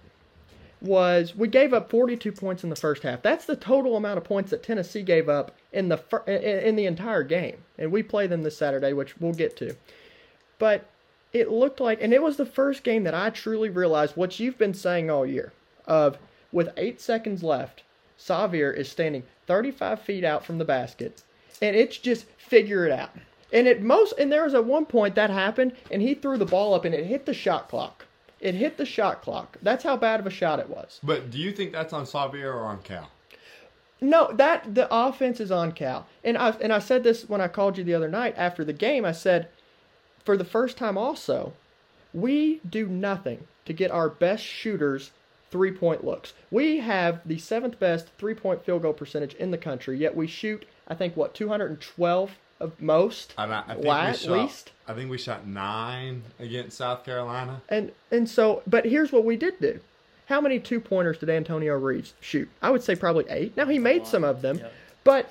[0.81, 3.23] was we gave up 42 points in the first half.
[3.23, 6.77] That's the total amount of points that Tennessee gave up in the fir- in, in
[6.77, 7.57] the entire game.
[7.79, 9.75] And we play them this Saturday, which we'll get to.
[10.59, 10.87] But
[11.33, 14.59] it looked like and it was the first game that I truly realized what you've
[14.59, 15.53] been saying all year
[15.87, 16.19] of
[16.53, 17.83] with 8 seconds left,
[18.20, 21.22] Xavier is standing 35 feet out from the basket
[21.61, 23.11] and it's just figure it out.
[23.52, 26.44] And at most, and there was at one point that happened, and he threw the
[26.44, 28.05] ball up, and it hit the shot clock.
[28.40, 29.57] It hit the shot clock.
[29.62, 31.00] That's how bad of a shot it was.
[31.02, 33.11] But do you think that's on Xavier or on Cal?
[34.00, 37.48] No, that the offense is on Cal, and I and I said this when I
[37.48, 39.07] called you the other night after the game.
[39.07, 39.48] I said,
[40.22, 41.55] for the first time, also,
[42.12, 45.12] we do nothing to get our best shooters
[45.57, 46.35] three point looks.
[46.51, 50.27] We have the seventh best three point field goal percentage in the country, yet we
[50.27, 54.73] shoot, I think, what, 212 of most, I, I think Why, we at shot, least?
[54.87, 57.62] I think we shot nine against South Carolina.
[57.71, 58.62] and and so.
[58.66, 59.81] But here's what we did do.
[60.27, 62.49] How many two pointers did Antonio Reeves shoot?
[62.61, 63.57] I would say probably eight.
[63.57, 64.73] Now he made some of them, Yep.
[65.05, 65.31] but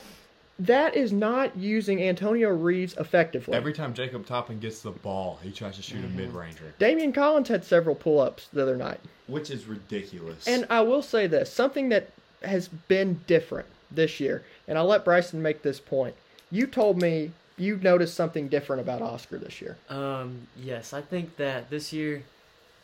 [0.60, 3.54] that is not using Antonio Reeves effectively.
[3.54, 6.18] Every time Jacob Toppin gets the ball, he tries to shoot Mm-hmm.
[6.20, 9.00] a mid ranger, Daimion Collins had several pull-ups the other night.
[9.28, 10.48] which is ridiculous.
[10.48, 12.10] And I will say this something that
[12.44, 16.16] has been different this year, and I'll let Bryson make this point.
[16.52, 19.78] You told me you noticed something different about Oscar this year.
[19.90, 22.24] Um, yes, I think that this year,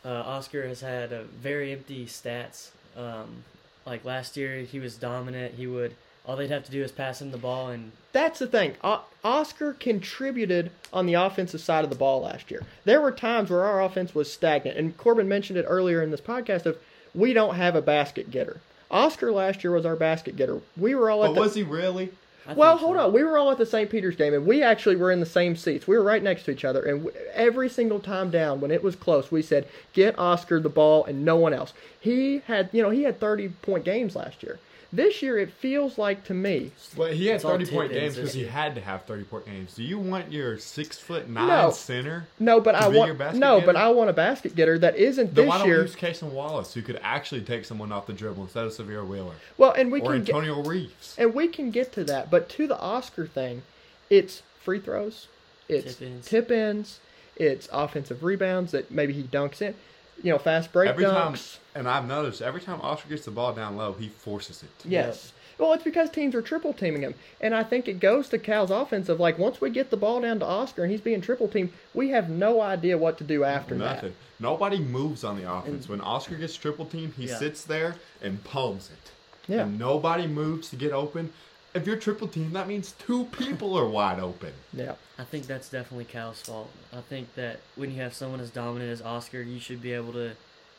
[0.04, 2.70] uh, Oscar has had a very empty stats.
[2.96, 3.44] Um,
[3.86, 5.54] like last year, he was dominant.
[5.54, 5.94] He would
[6.26, 8.74] all they'd have to do is pass him the ball, and That's the thing.
[8.84, 12.62] O- Oscar contributed on the offensive side of the ball last year.
[12.84, 16.20] There were times where our offense was stagnant, and Corbin mentioned it earlier in this
[16.20, 16.76] podcast of
[17.14, 18.60] we don't have a basket getter.
[18.90, 20.60] Oscar last year was our basket getter.
[20.76, 22.10] We were all at but the, was he really?
[22.46, 23.06] I Well, think hold so.
[23.06, 23.12] on.
[23.12, 23.88] We were all at the St.
[23.88, 25.86] Peter's game, and we actually were in the same seats.
[25.86, 28.82] We were right next to each other, and w- every single time down, when it
[28.82, 32.82] was close, we said, "Get Oscar the ball and no one else." He had, you
[32.82, 34.58] know, he had thirty-point games last year.
[34.94, 38.44] This year, it feels like to me, Well, he had thirty point games because he
[38.44, 39.74] had to have thirty point games.
[39.74, 41.70] Do you want your six foot nine No.
[41.70, 42.26] center?
[42.38, 43.78] no, but To I be your want basket no, but getter?
[43.78, 45.76] I want a basket getter that isn't Then this why don't year.
[45.78, 49.06] we use Cason Wallace, who could actually take someone off the dribble instead of Sahvir
[49.06, 51.14] Wheeler Well, and we or can get, Reeves?
[51.16, 53.62] and we can get to that, but to the Oscar thing,
[54.10, 55.28] it's free throws,
[55.70, 56.26] it's Tip-ins.
[56.28, 57.00] tip ins,
[57.36, 59.74] it's offensive rebounds that maybe he dunks in,
[60.22, 61.58] you know, fast break Every time, dunks.
[61.74, 64.70] and I've noticed every time Oscar gets the ball down low, he forces it.
[64.88, 65.32] Yes.
[65.58, 68.70] Well, it's because teams are triple teaming him, and I think it goes to Cal's
[68.70, 71.46] offense of like once we get the ball down to Oscar and he's being triple
[71.46, 73.96] teamed, we have no idea what to do after that.
[73.96, 74.14] Nothing.
[74.40, 75.88] Nobody moves on the offense.
[75.88, 77.38] when Oscar gets triple teamed, he Yeah.
[77.38, 79.10] sits there and palms it.
[79.52, 79.62] Yeah.
[79.62, 81.32] And nobody moves to get open.
[81.74, 84.52] If you're triple team, that means two people are wide open.
[84.74, 84.94] Yeah.
[85.18, 86.70] I think that's definitely Cal's fault.
[86.92, 90.12] I think that when you have someone as dominant as Oscar, you should be able
[90.12, 90.32] to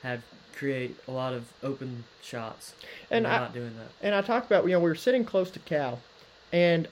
[0.03, 0.21] have
[0.55, 2.73] create a lot of open shots.
[3.09, 3.87] And And, I- they're not doing that.
[4.05, 5.99] And I talked about, you know, we were sitting close to Cal,
[6.51, 6.87] and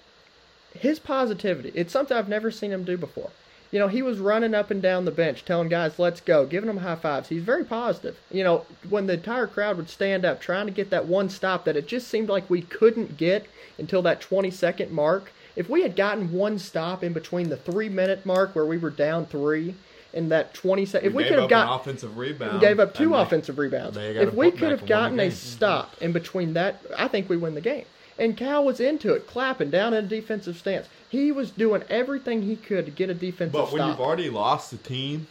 [0.73, 3.29] his positivity, it's something I've never seen him do before.
[3.71, 6.67] You know, he was running up and down the bench telling guys, let's go, giving
[6.67, 7.29] them high fives.
[7.29, 8.19] He's very positive.
[8.29, 11.63] You know, when the entire crowd would stand up trying to get that one stop
[11.65, 15.31] that it just seemed like we couldn't get until that 20 second mark.
[15.55, 18.89] If we had gotten one stop in between the three minute mark where we were
[18.89, 19.75] down three
[20.13, 22.59] in that 20 second, if we, could have got an offensive rebound.
[22.59, 23.95] gave up two and they- offensive rebounds.
[23.95, 27.07] they If we could have and won the gotten a stop in between that, I
[27.07, 27.85] think we win the game.
[28.21, 30.87] And Cal was into it, clapping down in a defensive stance.
[31.09, 33.89] He was doing everything he could to get a defensive But when stop.
[33.89, 35.25] you've already lost the team,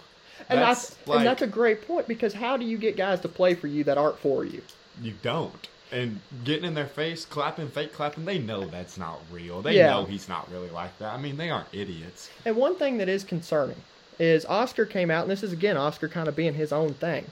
[0.49, 3.21] and, that's that's, like and that's a great point because how do you get guys
[3.21, 4.61] to play for you that aren't for you?
[5.01, 5.69] you don't.
[5.93, 9.63] And getting in their face, clapping, fake clapping, they know that's not real.
[9.63, 9.91] They Yeah.
[9.91, 11.15] know he's not really like that.
[11.15, 12.29] I mean, they aren't idiots.
[12.45, 13.85] And one thing that is concerning
[14.19, 17.31] is Oscar came out, and this is again Oscar kind of being his own thing.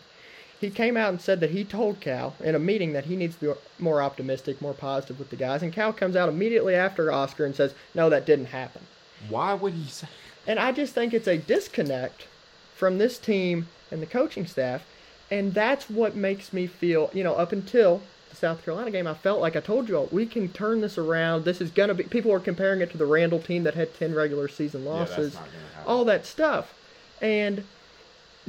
[0.61, 3.37] He came out and said that he told Cal in a meeting that he needs
[3.37, 5.63] to be more optimistic, more positive with the guys.
[5.63, 8.83] And Cal comes out immediately after Oscar and says, No, that didn't happen.
[9.29, 10.09] Why would he say?
[10.47, 12.27] And I just think it's a disconnect
[12.75, 14.85] from this team and the coaching staff.
[15.31, 19.15] And that's what makes me feel, you know, up until the South Carolina game, I
[19.15, 21.45] felt like I told you all, we can turn this around.
[21.45, 23.95] This is going to be, people are comparing it to the Randle team that had
[23.95, 25.49] 10 regular season Yeah, losses, not
[25.87, 26.75] all that stuff.
[27.21, 27.65] And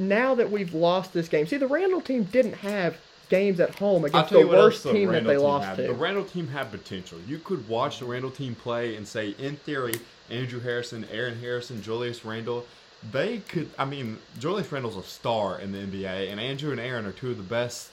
[0.00, 2.96] now that we've lost this game, see, the Randle team didn't have
[3.28, 5.76] games at home against the worst the team that they team lost had.
[5.76, 5.82] to.
[5.84, 7.18] The Randle team had potential.
[7.26, 9.94] You could watch the Randle team play and say, in theory,
[10.30, 12.66] Andrew Harrison, Aaron Harrison, Julius Randle,
[13.12, 13.70] they could.
[13.78, 17.30] I mean, Julius Randle's a star in the NBA, and Andrew and Aaron are two
[17.30, 17.90] of the best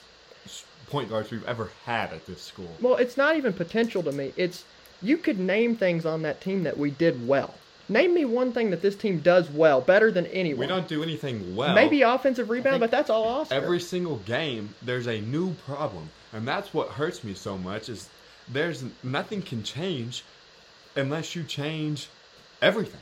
[0.88, 2.70] point guards we've ever had at this school.
[2.80, 4.32] Well, it's not even potential to me.
[4.36, 4.64] It's
[5.00, 7.54] you could name things on that team that we did well.
[7.88, 10.60] Name me one thing that this team does well, better than anyone.
[10.60, 11.74] We don't do anything well.
[11.74, 13.54] Maybe offensive rebound, but that's all Oscar.
[13.54, 18.08] every single game there's a new problem and that's what hurts me so much is
[18.50, 20.24] there's nothing can change
[20.96, 22.08] unless you change
[22.60, 23.00] everything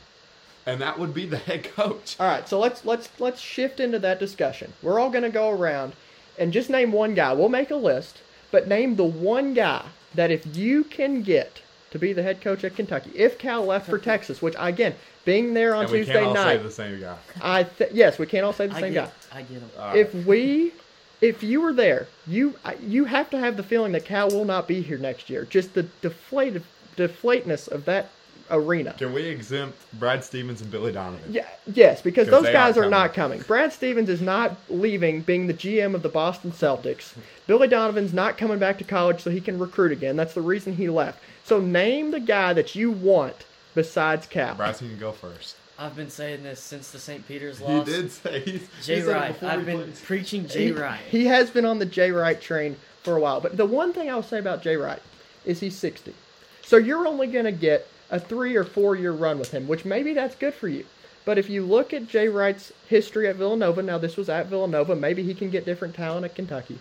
[0.65, 3.99] and that would be the head coach all right, so let's let's let's shift into
[3.99, 4.73] that discussion.
[4.81, 5.93] We're all going to go around
[6.37, 7.33] and just name one guy.
[7.33, 8.21] We'll make a list,
[8.51, 11.61] but name the one guy that if you can get
[11.99, 15.53] to be the head coach at Kentucky, if Cal left for Texas, which again, being
[15.53, 17.17] there on and we Tuesday can't all night, say the same guy.
[17.41, 19.39] I th- yes, we can't all say the I same get, guy.
[19.39, 19.69] I get him.
[19.79, 20.73] All if we
[21.19, 24.67] if you were there you you have to have the feeling that cal will not
[24.67, 25.45] be here next year.
[25.45, 26.63] Just the deflated
[26.95, 28.09] deflateness of that
[28.49, 32.87] arena can we exempt brad stevens and billy donovan yeah, yes because those guys aren't
[32.87, 37.13] are not coming brad stevens is not leaving being the gm of the boston celtics
[37.45, 40.75] billy donovan's not coming back to college so he can recruit again that's the reason
[40.75, 43.45] he left so name the guy that you want
[43.77, 44.55] besides Cal.
[44.55, 45.55] Bryce, you can go first.
[45.79, 47.25] I've been saying this since the St.
[47.27, 47.87] Peter's loss.
[47.87, 49.43] He did say he's, Jay he Wright.
[49.43, 50.01] I've he been plays.
[50.01, 50.99] preaching Jay he, Wright.
[51.09, 53.39] he has been on the Jay Wright train for a while.
[53.39, 55.01] But the one thing I'll say about Jay Wright
[55.45, 56.15] is he's 60.
[56.63, 59.85] So you're only going to get a three or four year run with him, which
[59.85, 60.85] maybe that's good for you.
[61.25, 64.95] But if you look at Jay Wright's history at Villanova, now this was at Villanova,
[64.95, 66.79] maybe he can get different talent at Kentucky.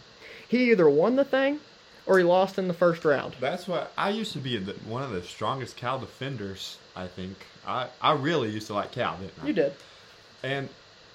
[0.49, 1.59] He either won the thing
[2.07, 3.35] or he lost in the first round.
[3.41, 6.79] That's why I used to be one of the strongest Cal defenders.
[6.95, 7.37] I think
[7.67, 9.47] I I really used to like Cal, didn't I?
[9.49, 9.73] You did.
[10.45, 10.69] And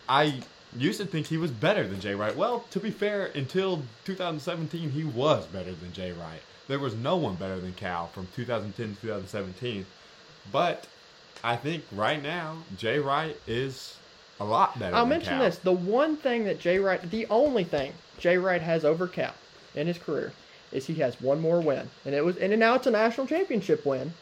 [0.10, 0.42] I
[0.76, 2.36] used to think he was better than Jay Wright.
[2.36, 6.42] Well, to be fair, until 2017, he was better than Jay Wright.
[6.68, 9.86] There was no one better than Cal from 2010 to 2017.
[10.52, 10.88] But
[11.44, 13.98] I think right now, Jay Wright is
[14.40, 15.44] a lot better I'll mention Cal.
[15.44, 15.58] this.
[15.58, 19.34] The one thing that Jay Wright, the only thing Jay Wright has over Cal
[19.76, 20.34] in his career
[20.72, 21.90] is he has one more win.
[22.06, 24.14] And it was and now it's a national championship win.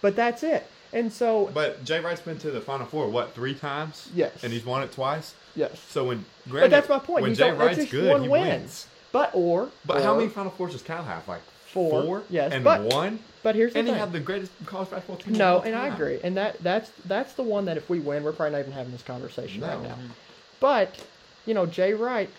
[0.00, 0.66] But that's it.
[0.92, 4.10] And so But Jay Wright's been to the Final Four, what, three times?
[4.14, 4.44] Yes.
[4.44, 5.34] And he's won it twice?
[5.56, 5.78] yes.
[5.80, 7.22] So when But that's my point.
[7.22, 8.42] When He's Jay Wright's good, one he win.
[8.42, 8.86] wins.
[9.12, 11.26] But or But how many Final Fours does Cal have?
[11.28, 11.40] Like
[11.74, 12.22] Four, four?
[12.30, 13.18] yes, and but- one?
[13.42, 13.96] But here's the And thing.
[13.98, 15.34] had the greatest college basketball team.
[15.34, 16.18] no, and I agree.
[16.24, 18.92] And that that's that's the one that if we win, we're probably not even having
[18.92, 19.98] this conversation right now.
[20.60, 21.04] But,
[21.44, 22.30] you know, Jay Wright,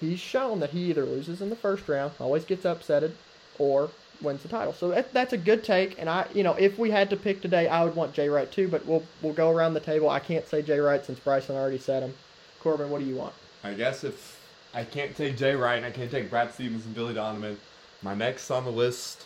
[0.00, 3.12] he's shown that he either loses in the first round, always gets upsetted,
[3.58, 3.90] or
[4.22, 4.72] wins the title.
[4.72, 5.98] So that, that's a good take.
[5.98, 8.50] And I, you know, if we had to pick today, I would want Jay Wright
[8.50, 8.66] too.
[8.68, 10.08] But we'll we'll go around the table.
[10.08, 12.14] I can't say Jay Wright since Bryson already said him.
[12.60, 13.34] Corbin, what do you want?
[13.62, 14.40] I guess if
[14.72, 17.58] I can't take Jay Wright and I can't take Brad Stevens and Billy Donovan,
[18.02, 19.24] my next on the list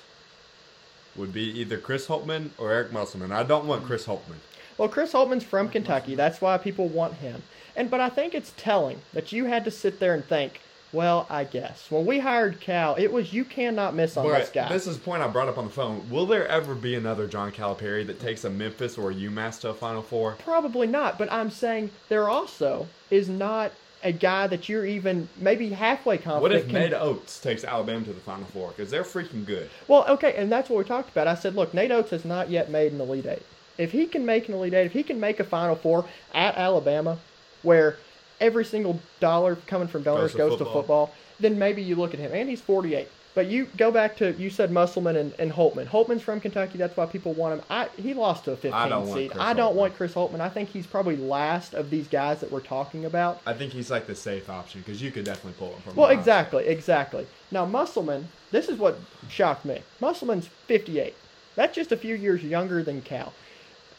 [1.16, 3.32] would be either Chris Holtmann or Eric Musselman.
[3.32, 4.38] I don't want Chris Holtmann.
[4.78, 6.14] Well, Chris Holtmann's from Kentucky.
[6.14, 7.42] That's why people want him.
[7.76, 10.60] And but I think it's telling that you had to sit there and think,
[10.92, 14.68] well, I guess when we hired Cal, it was you cannot miss on this guy.
[14.68, 16.08] this is a point I brought up on the phone.
[16.10, 19.68] Will there ever be another John Calipari that takes a Memphis or a UMass to
[19.68, 20.36] a Final Four?
[20.38, 25.70] Probably not, but I'm saying there also is not a guy that you're even maybe
[25.70, 26.42] halfway confident.
[26.42, 28.70] What if can- Nate Oats takes Alabama to the Final Four?
[28.70, 29.68] Because they're freaking good.
[29.88, 31.26] Well, okay, and that's what we talked about.
[31.26, 33.42] I said, look, Nate Oats has not yet made an Elite Eight.
[33.78, 36.56] If he can make an Elite Eight, if he can make a Final Four at
[36.56, 37.18] Alabama,
[37.62, 37.96] where
[38.40, 41.06] every single dollar coming from donors Goes to goes to football.
[41.06, 42.30] football, then maybe you look at him.
[42.32, 43.08] And he's 48.
[43.40, 45.86] But you go back to, you said Musselman and, and Holtmann.
[45.86, 46.76] Holtmann's from Kentucky.
[46.76, 47.64] That's why people want him.
[47.70, 49.30] I, he lost to a 15 I don't want seed.
[49.30, 49.76] Chris I don't Holtmann.
[49.76, 50.40] want Chris Holtman.
[50.40, 53.40] I think he's probably last of these guys that we're talking about.
[53.46, 55.96] I think he's like the safe option because you could definitely pull him from.
[55.96, 57.26] Well, exactly, exactly.
[57.50, 58.98] Now, Musselman, this is what
[59.30, 59.80] shocked me.
[60.00, 61.14] Musselman's 58.
[61.56, 63.32] That's just a few years younger than Cal.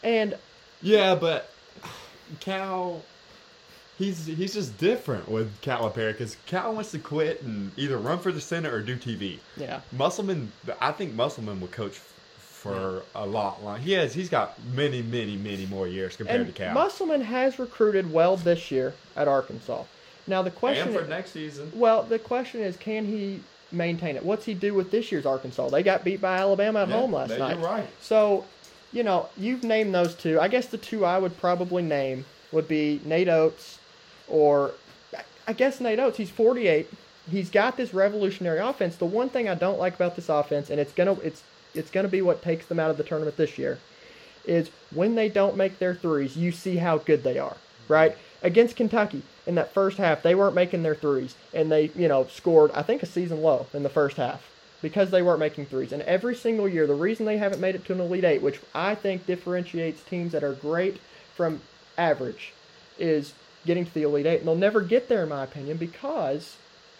[0.04, 0.38] And
[0.84, 1.50] Yeah, but
[2.42, 3.02] Cal,
[4.02, 8.32] he's he's just different with Calipari because Cal wants to quit and either run for
[8.32, 9.40] the Senate or do TV.
[9.56, 13.80] yeah, Musselman, I think Musselman would coach for a lot long.
[13.80, 16.74] He has, he's got many, many, many more years compared and to Cal.
[16.74, 19.84] Musselman has recruited well this year at Arkansas.
[20.28, 24.16] Now the question, and for is, next season, well, the question is, can he maintain
[24.16, 24.24] it?
[24.24, 25.70] What's he do with this year's Arkansas?
[25.70, 27.58] They got beat by Alabama at Yeah, home last night.
[27.58, 27.88] You're right.
[28.00, 28.46] So,
[28.92, 30.40] you know, you've named those two.
[30.40, 33.80] I guess the two I would probably name would be Nate Oats
[34.32, 34.72] or
[35.46, 36.18] I guess Nate Oats.
[36.18, 36.88] He's 48.
[37.30, 38.96] He's got this revolutionary offense.
[38.96, 41.44] The one thing I don't like about this offense, and it's gonna it's
[41.76, 43.78] it's gonna be what takes them out of the tournament this year,
[44.46, 47.58] is when they don't make their threes, you see how good they are.
[47.88, 52.08] Right against Kentucky in that first half, they weren't making their threes, and they you
[52.08, 54.50] know scored I think a season low in the first half
[54.82, 55.92] because they weren't making threes.
[55.92, 58.60] And every single year, the reason they haven't made it to an Elite Eight, which
[58.74, 60.98] I think differentiates teams that are great
[61.36, 61.62] from
[61.98, 62.54] average,
[62.98, 63.34] is
[63.66, 64.40] getting to the Elite Eight.
[64.40, 66.58] And they'll never get there, in my opinion, because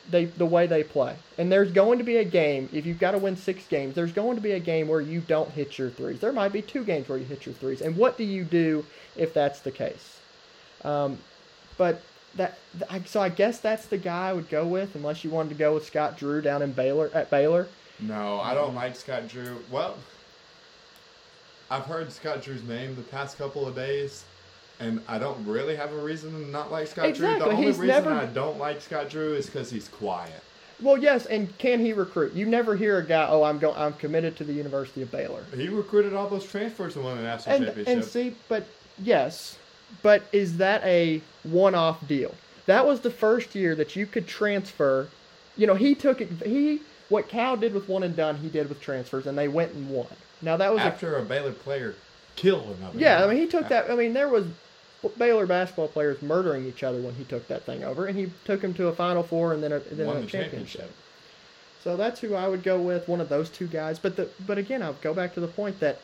[0.10, 1.16] they the way they play.
[1.38, 4.12] And there's going to be a game, if you've got to win six games, there's
[4.12, 6.20] going to be a game where you don't hit your threes.
[6.20, 7.82] There might be two games where you hit your threes.
[7.82, 10.20] And what do you do if that's the case?
[10.84, 11.18] Um,
[11.78, 12.02] but
[12.36, 12.58] that
[13.06, 15.74] so I guess that's the guy I would go with, unless you wanted to go
[15.74, 17.68] with Scott Drew down in Baylor at Baylor.
[18.00, 19.58] No, I don't like Scott Drew.
[19.70, 19.98] Well,
[21.70, 24.24] I've heard Scott Drew's name the past couple of days,
[24.82, 27.28] and I don't really have a reason to not like Scott Drew.
[27.40, 30.42] The only he's reason never- I don't like Scott Drew is because he's quiet.
[30.82, 32.34] Well, yes, and can he recruit?
[32.34, 35.44] You never hear a guy, "Oh, I'm going, I'm committed to the University of Baylor."
[35.56, 37.94] He recruited all those transfers and won the national And championship.
[37.94, 38.64] and see, but
[38.98, 39.58] yes,
[40.02, 42.34] but is that a one-off deal?
[42.66, 45.08] That was the first year that you could transfer.
[45.56, 46.30] You know, he took it.
[46.44, 49.74] He what Cal did with one and done, he did with transfers, and they went
[49.74, 50.08] and won.
[50.42, 51.94] Now that was After a Baylor player
[52.36, 52.98] killed another.
[52.98, 53.92] Yeah, I mean, he took uh, that.
[53.92, 54.46] I mean, there was
[55.18, 58.62] Baylor basketball players murdering each other when he took that thing over, and he took
[58.62, 60.82] him to a Final Four and then a, then Won a the championship.
[60.82, 60.92] championship.
[61.84, 63.98] So that's who I would go with, one of those two guys.
[63.98, 66.00] But the but again, I'll go back to the point that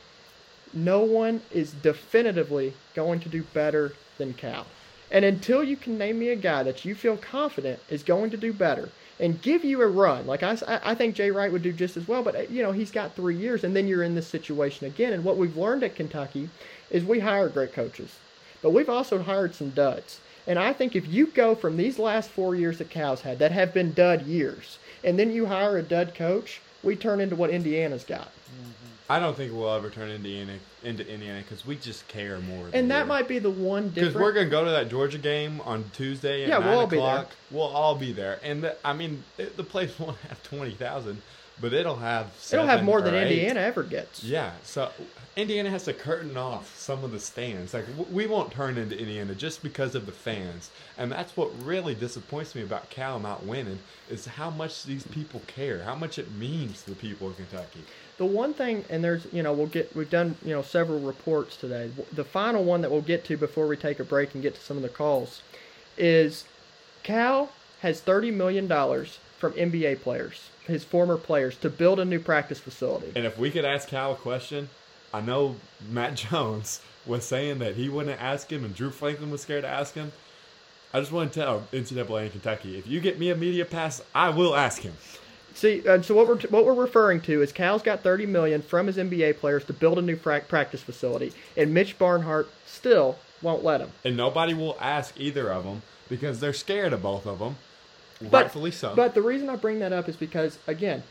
[0.73, 4.65] no one is definitively going to do better than Cal.
[5.09, 8.37] And until you can name me a guy that you feel confident is going to
[8.37, 11.71] do better and give you a run, like I, I think Jay Wright would do
[11.71, 14.27] just as well, but you know he's got three years, and then you're in this
[14.27, 15.13] situation again.
[15.13, 16.49] And what we've learned at Kentucky
[16.91, 18.17] is we hire great coaches,
[18.61, 20.19] but we've also hired some duds.
[20.45, 23.51] And I think if you go from these last four years that Cal's had that
[23.51, 27.49] have been dud years, and then you hire a dud coach, we turn into what
[27.49, 28.27] Indiana's got.
[28.27, 28.71] Mm-hmm.
[29.09, 32.67] I don't think we'll ever turn Indiana into Indiana because we just care more.
[32.73, 35.85] And that might be the one because we're gonna go to that Georgia game on
[35.93, 37.29] Tuesday at Yeah, nine we'll all be o'clock.
[37.29, 37.35] there.
[37.57, 41.21] We'll all be there, and the, I mean it, the place won't have twenty thousand,
[41.59, 42.31] but it'll have.
[42.51, 43.31] It'll have more than eight.
[43.31, 44.23] Indiana ever gets.
[44.23, 44.91] Yeah, so
[45.35, 47.73] Indiana has to curtain off some of the stands.
[47.73, 51.95] Like we won't turn into Indiana just because of the fans, and that's what really
[51.95, 56.31] disappoints me about Cal not winning is how much these people care, how much it
[56.33, 57.83] means to the people of Kentucky.
[58.17, 61.55] The one thing, and there's, you know, we'll get, we've done, you know, several reports
[61.55, 61.91] today.
[62.11, 64.61] The final one that we'll get to before we take a break and get to
[64.61, 65.43] some of the calls
[65.97, 66.45] is
[67.03, 68.67] Cal has $30 million
[69.37, 73.11] from NBA players, his former players, to build a new practice facility.
[73.15, 74.69] And if we could ask Cal a question,
[75.13, 75.55] I know
[75.89, 79.69] Matt Jones was saying that he wouldn't ask him, and Drew Franklin was scared to
[79.69, 80.11] ask him.
[80.93, 84.01] I just want to tell NCAA and Kentucky, if you get me a media pass,
[84.15, 84.93] I will ask him.
[85.53, 88.85] See, uh, so what we're what we're referring to is Cal's got 30 million from
[88.85, 93.81] his NBA players to build a new practice facility, and Mitch Barnhart still won't let
[93.81, 93.91] him.
[94.05, 97.55] And nobody will ask either of them because they're scared of both of them.
[98.21, 98.93] But- Rightfully so.
[98.95, 101.03] But the reason I bring that up is because, again,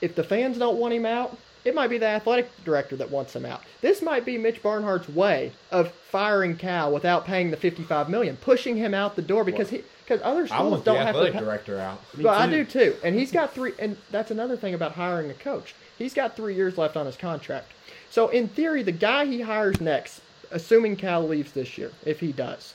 [0.00, 3.34] if the fans don't want him out, it might be the athletic director that wants
[3.34, 3.62] him out.
[3.80, 8.76] This might be Mitch Barnhart's way of firing Cal without paying the 55 million, pushing
[8.76, 11.20] him out the door because he because other I schools want don't have to.
[11.22, 12.02] athletic director out.
[12.14, 13.72] But I do too, and he's got three.
[13.78, 15.74] And that's another thing about hiring a coach.
[15.96, 17.72] He's got three years left on his contract.
[18.10, 22.32] So in theory, the guy he hires next, assuming Cal leaves this year, if he
[22.32, 22.74] does,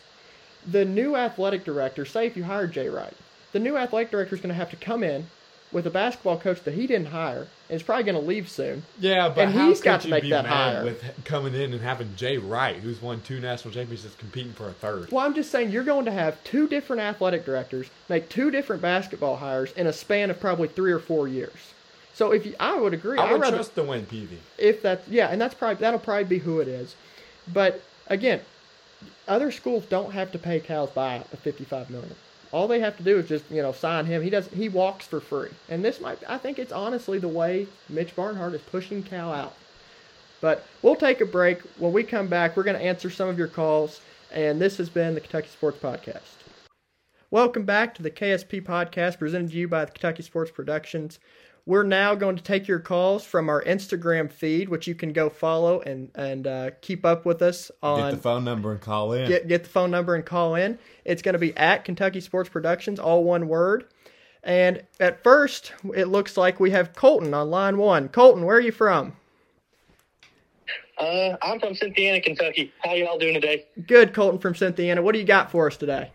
[0.65, 2.05] the new athletic director.
[2.05, 3.13] Say if you hire Jay Wright,
[3.51, 5.27] the new athletic director is going to have to come in
[5.71, 8.81] with a basketball coach that he didn't hire, and is probably going to leave soon.
[8.99, 10.83] Yeah, but And he's got to make that hire.
[10.83, 14.73] with coming in and having Jay Wright, who's won two national championships, competing for a
[14.73, 15.11] third?
[15.11, 18.81] Well, I'm just saying you're going to have two different athletic directors make two different
[18.81, 21.73] basketball hires in a span of probably three or four years.
[22.15, 24.39] So if you, I would agree, I I'd rather trust the win Peavy.
[24.57, 26.95] if that's yeah, and that's probably that'll probably be who it is.
[27.47, 28.41] But again,
[29.27, 32.15] other schools don't have to pay Cal's buyout of fifty five million.
[32.51, 34.21] All they have to do is just you know sign him.
[34.23, 37.67] He does he walks for free, and this might I think it's honestly the way
[37.89, 39.53] Mitch Barnhart is pushing Cal out.
[40.41, 41.61] But we'll take a break.
[41.77, 43.99] When we come back, we're going to answer some of your calls,
[44.31, 46.39] and this has been the Kentucky Sports Podcast.
[47.29, 51.19] Welcome back to the KSP Podcast presented to you by the Kentucky Sports Productions.
[51.65, 55.29] We're now going to take your calls from our Instagram feed, which you can go
[55.29, 58.11] follow and and uh, keep up with us on.
[58.11, 59.27] Get the phone number and call in.
[59.27, 60.79] get get the phone number and call in.
[61.05, 63.85] It's going to be at Kentucky Sports Productions, all one word.
[64.43, 68.07] And at first, it looks like we have Colton on line one.
[68.07, 69.13] Colton, where are you from?
[70.97, 72.73] Uh, I'm from Cynthiana, Kentucky.
[72.83, 73.65] How y'all doing today?
[73.87, 75.01] Good, Colton from Cynthiana.
[75.01, 76.11] What do you got for us today?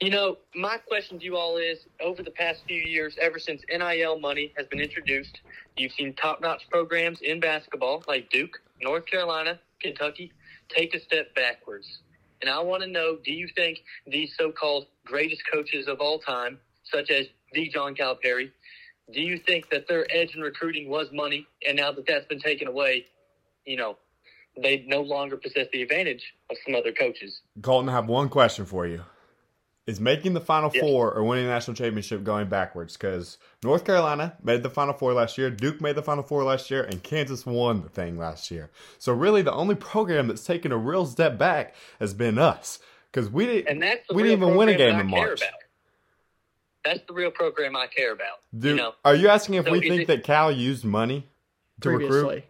[0.00, 3.60] You know, my question to you all is: over the past few years, ever since
[3.68, 5.40] NIL money has been introduced,
[5.76, 10.32] you've seen top-notch programs in basketball like Duke, North Carolina, Kentucky
[10.70, 11.86] take a step backwards.
[12.40, 16.58] And I want to know: Do you think these so-called greatest coaches of all time,
[16.84, 18.52] such as the John Calipari,
[19.12, 22.40] do you think that their edge in recruiting was money, and now that that's been
[22.40, 23.04] taken away,
[23.66, 23.98] you know,
[24.62, 27.42] they no longer possess the advantage of some other coaches?
[27.60, 29.04] Colton, I have one question for you.
[29.90, 30.80] Is making the Final Yes.
[30.84, 32.96] Four or winning the national championship going backwards?
[32.96, 36.70] Because North Carolina made the Final Four last year, Duke made the Final Four last
[36.70, 38.70] year, and Kansas won the thing last year.
[38.98, 42.78] So really, the only program that's taken a real step back has been us.
[43.10, 45.12] Because we didn't, And that's the we real didn't even win a program game in
[45.14, 45.40] I care March.
[45.40, 45.52] about.
[46.84, 48.38] That's the real program I care about.
[48.56, 51.26] Do, you know, are you asking if So we think it- that Cal used money
[51.80, 52.44] to recruit?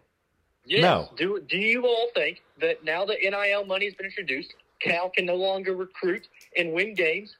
[0.65, 0.81] Yes.
[0.83, 1.09] no.
[1.17, 5.25] Do do you all think that now that NIL money has been introduced, Cal can
[5.25, 6.27] no longer recruit
[6.57, 7.35] and win games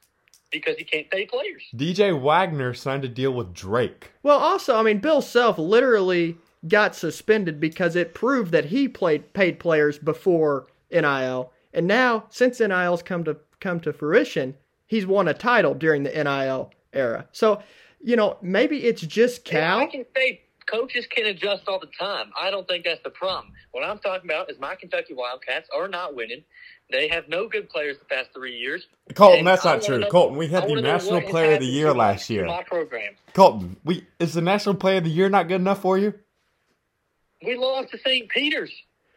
[0.50, 1.62] because he can't pay players?
[1.74, 4.12] DJ Wagner signed a deal with Drake.
[4.22, 6.36] Well, also, I mean, Bill Self literally
[6.68, 12.60] got suspended because it proved that he played paid players before NIL, and now since
[12.60, 14.54] NIL's come to come to fruition,
[14.86, 17.26] he's won a title during the NIL era.
[17.32, 17.62] So,
[18.00, 19.78] you know, maybe it's just Cal.
[19.80, 22.30] I can say coaches can adjust all the time.
[22.40, 23.52] I don't think that's the problem.
[23.72, 26.44] What I'm talking about is my Kentucky Wildcats are not winning.
[26.92, 28.86] They have no good players the past three years.
[29.14, 29.98] Colton, And that's not true.
[29.98, 32.46] know- Colton, we had the National Player of the Year last year.
[32.46, 33.14] My program.
[33.32, 36.14] Colton, we is the National Player of the Year not good enough for you?
[37.44, 38.28] We lost to St.
[38.28, 38.70] Peter's.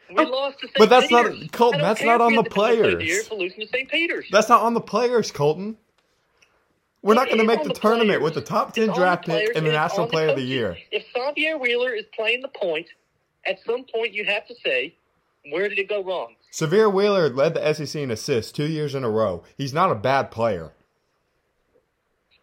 [0.09, 0.77] We oh, lost to St.
[0.77, 2.93] But that's not- Colton, that's not on the to come to players.
[2.93, 3.89] Xavier For to St.
[3.89, 4.25] Peter's.
[4.31, 5.77] That's not on the players, Colton.
[7.01, 9.33] We're not going to make the, the tournament with the top 10 on draft the
[9.33, 10.41] pick and the National on Player of the.
[10.41, 10.77] Year.
[10.91, 12.87] If Sahvir Wheeler is playing the point,
[13.45, 14.95] at some point you have to say,
[15.51, 16.33] where did it go wrong?
[16.55, 19.43] Sahvir Wheeler led the SEC in assists two years in a row.
[19.57, 20.71] He's not a bad player.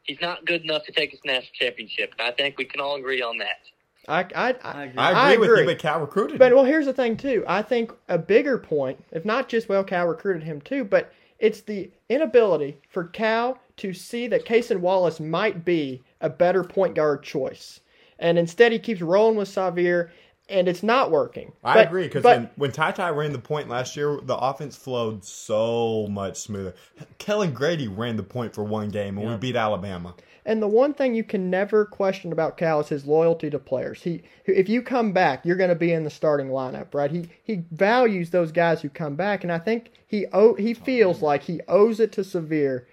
[0.02, 2.14] He's not good enough to take us national championship.
[2.18, 3.60] I think we can all agree on that.
[4.06, 4.98] I, I, I I, agree.
[4.98, 5.60] I agree, with agree.
[5.60, 6.56] you, but Cal recruited but him.
[6.56, 7.42] well, here's the thing too.
[7.48, 11.62] I think a bigger point, if not just well, Cal recruited him too, but it's
[11.62, 17.22] the inability for Cal to see that Cason Wallace might be a better point guard
[17.22, 17.80] choice,
[18.18, 20.10] and instead he keeps rolling with Sahvir,
[20.52, 21.52] and it's not working.
[21.64, 24.76] I But- agree because when, when Ty Ty ran the point last year, the offense
[24.76, 26.74] flowed so much smoother.
[27.18, 30.14] Kellan Grady ran the point for one game, and we beat Alabama.
[30.44, 34.02] And the one thing you can never question about Cal is his loyalty to players.
[34.02, 37.10] He, if you come back, you're going to be in the starting lineup, right?
[37.12, 40.26] He he values those guys who come back, and I think he
[40.58, 42.86] he feels like he owes it to Sahvir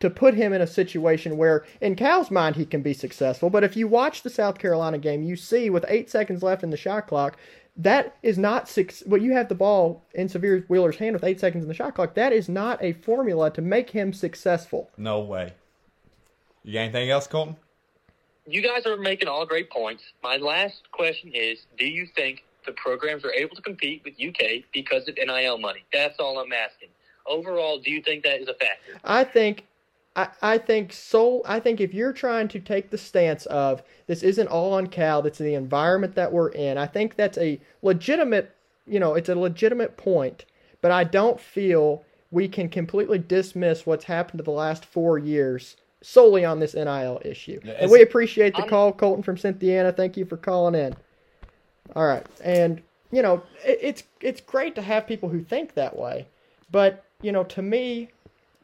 [0.00, 3.48] to put him in a situation where, in Cal's mind, he can be successful.
[3.48, 6.70] But if you watch the South Carolina game, you see with eight seconds left in
[6.70, 7.36] the shot clock.
[7.78, 9.02] That is not six.
[9.06, 11.94] Well, you have the ball in Sahvir Wheeler's hand with eight seconds in the shot
[11.94, 12.14] clock.
[12.14, 14.90] That is not a formula to make him successful.
[14.96, 15.52] No way.
[16.64, 17.56] You got anything else, Colton?
[18.46, 20.04] You guys are making all great points.
[20.22, 24.64] My last question is Do you think the programs are able to compete with UK
[24.72, 25.84] because of NIL money?
[25.92, 26.88] That's all I'm asking.
[27.26, 29.00] Overall, do you think that is a factor?
[29.04, 29.64] I think
[30.16, 34.22] I, I think so I think if you're trying to take the stance of this
[34.22, 38.52] isn't all on Cal, that's the environment that we're in, I think that's a legitimate
[38.86, 40.44] you know, it's a legitimate point,
[40.80, 45.76] but I don't feel we can completely dismiss what's happened to the last four years
[46.02, 47.60] solely on this NIL issue.
[47.64, 49.92] Yeah, and we appreciate the I'm- call, Colton from Cynthiana.
[49.92, 50.94] Thank you for calling in.
[51.94, 55.96] All right, and you know it, it's it's great to have people who think that
[55.96, 56.26] way,
[56.70, 58.10] but you know to me,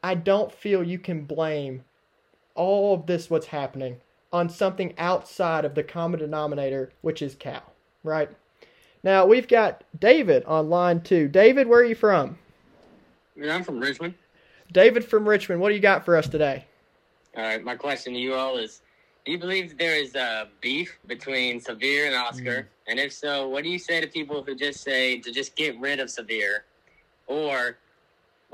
[0.03, 1.85] I don't feel you can blame
[2.55, 4.01] all of this what's happening
[4.33, 7.63] on something outside of the common denominator, which is Cal.
[8.03, 8.29] Right
[9.01, 11.29] now we've got David on line two.
[11.29, 12.37] David, where are you from?
[13.35, 14.15] Yeah, I'm from Richmond.
[14.71, 15.61] David from Richmond.
[15.61, 16.65] What do you got for us today?
[17.37, 18.81] All right, my question to you all is:
[19.25, 22.67] Do you believe there is uh, beef between Sahvir and Oscar?
[22.87, 25.79] And if so, what do you say to people who just say to just get
[25.79, 26.59] rid of Sahvir?
[27.27, 27.77] Or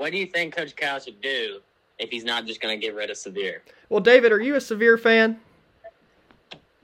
[0.00, 1.60] what do you think Coach Cal should do
[1.98, 3.58] if he's not just going to get rid of Sahvir?
[3.90, 5.38] Well, David, are you a Sahvir fan?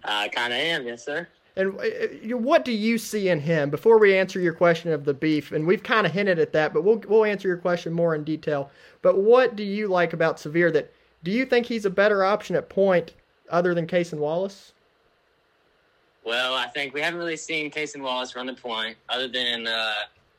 [0.04, 1.26] I kind of am, yes, sir.
[1.56, 3.70] And uh, what do you see in him?
[3.70, 6.74] Before we answer your question of the beef, and we've kind of hinted at that,
[6.74, 8.70] but we'll we'll answer your question more in detail.
[9.00, 10.70] But what do you like about Sahvir?
[10.74, 10.92] That
[11.22, 13.14] do you think he's a better option at point
[13.48, 14.74] other than Cason Wallace?
[16.22, 19.94] Well, I think we haven't really seen Cason Wallace run the point other than uh,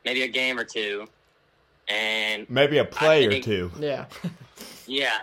[0.06, 1.08] maybe a game or two.
[1.90, 3.72] And Maybe a play or two.
[3.80, 4.06] Yeah,
[4.88, 5.20] Yeah.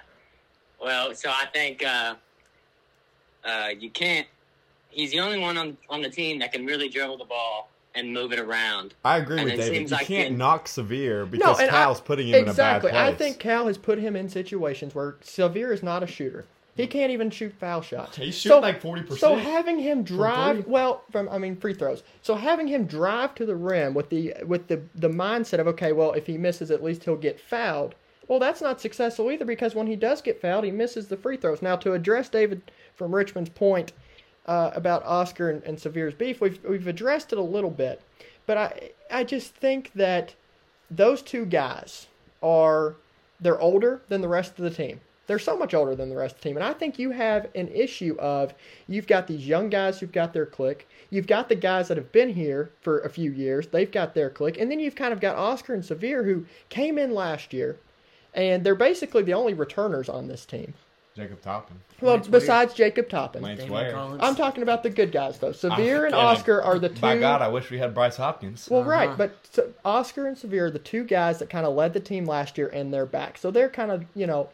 [0.83, 2.15] Well, so I think uh,
[3.45, 4.27] uh, you can't.
[4.91, 8.12] He's the only one on on the team that can really dribble the ball and
[8.12, 8.95] move it around.
[9.05, 9.75] I agree And with David.
[9.77, 12.91] seems You like can't in- knock Sahvir because and I- Cal's putting him exactly.
[12.91, 16.03] in a bad I think Cal has put him in situations where Sahvir is not
[16.03, 16.45] a shooter.
[16.77, 18.16] He can't even shoot foul shots.
[18.16, 19.18] He's So- like 40%.
[19.18, 22.03] So having him drive well from I mean free throws.
[22.22, 25.93] So having him drive to the rim with the with the the mindset of okay,
[25.93, 27.95] well if he misses at least he'll get fouled.
[28.27, 31.37] Well, that's not successful either because when he does get fouled, he misses the free
[31.37, 31.61] throws.
[31.62, 32.62] Now to address David
[32.97, 33.93] from Richmond's point
[34.47, 38.01] uh, about Oscar and, and Sahvir's beef, we've we've addressed it a little bit,
[38.47, 40.35] but I I just think that
[40.91, 42.09] those two guys
[42.43, 42.97] are
[43.41, 45.01] they're older than the rest of the team.
[45.27, 46.57] They're so much older than the rest of the team.
[46.57, 48.53] And I think you have an issue of
[48.87, 50.87] you've got these young guys who've got their click.
[51.11, 53.68] You've got the guys that have been here for a few years.
[53.68, 54.59] They've got their click.
[54.59, 57.79] And then you've kind of got Oscar and Sahvir who came in last year.
[58.35, 60.75] And they're basically the only returners on this team.
[61.16, 61.77] Jacob Toppin.
[62.01, 62.41] Well, Lance Ware.
[62.41, 63.43] besides Jacob Toppin.
[63.43, 63.97] Lance Damon Ware.
[63.97, 65.51] I'm talking about the good guys, though.
[65.53, 67.01] Sahvir and Yeah, Oscar are the two.
[67.01, 68.68] By God, I wish we had Bryce Hopkins.
[68.68, 69.16] Well, right, Uh-huh.
[69.16, 72.25] but so Oscar and Sahvir are the two guys that kind of led the team
[72.25, 73.39] last year, and they're back.
[73.39, 74.49] So they're kind of, you know,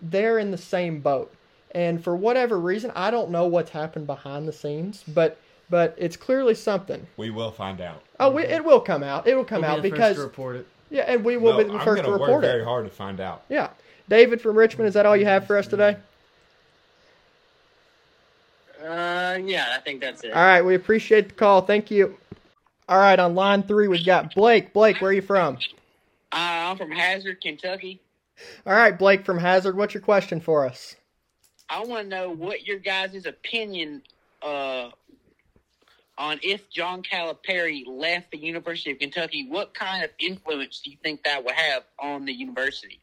[0.00, 1.32] they're in the same boat.
[1.72, 5.38] And for whatever reason, I don't know what's happened behind the scenes, but
[5.68, 7.06] but it's clearly something.
[7.16, 8.00] We will find out.
[8.20, 9.26] Oh, we, it will come out.
[9.26, 10.66] It will come We'll out be the first because to report it.
[10.90, 12.90] yeah, and we will No, be the I'm first to report work very hard to
[12.90, 13.42] find out.
[13.48, 13.70] Yeah,
[14.08, 15.96] David from Richmond, is that all you have for us today?
[18.80, 20.32] Uh, yeah, I think that's it.
[20.32, 21.62] All right, we appreciate the call.
[21.62, 22.16] Thank you.
[22.88, 24.72] All right, on line three, we've got Blake.
[24.72, 25.56] Blake, where are you from?
[26.32, 26.36] Uh,
[26.70, 28.00] I'm from Hazard, Kentucky.
[28.66, 30.96] All right, Blake from Hazard, what's your question for us?
[31.68, 34.02] I want to know what your guys' opinion
[34.42, 34.90] uh,
[36.18, 40.96] on if John Calipari left the University of Kentucky, what kind of influence do you
[41.02, 43.00] think that would have on the university?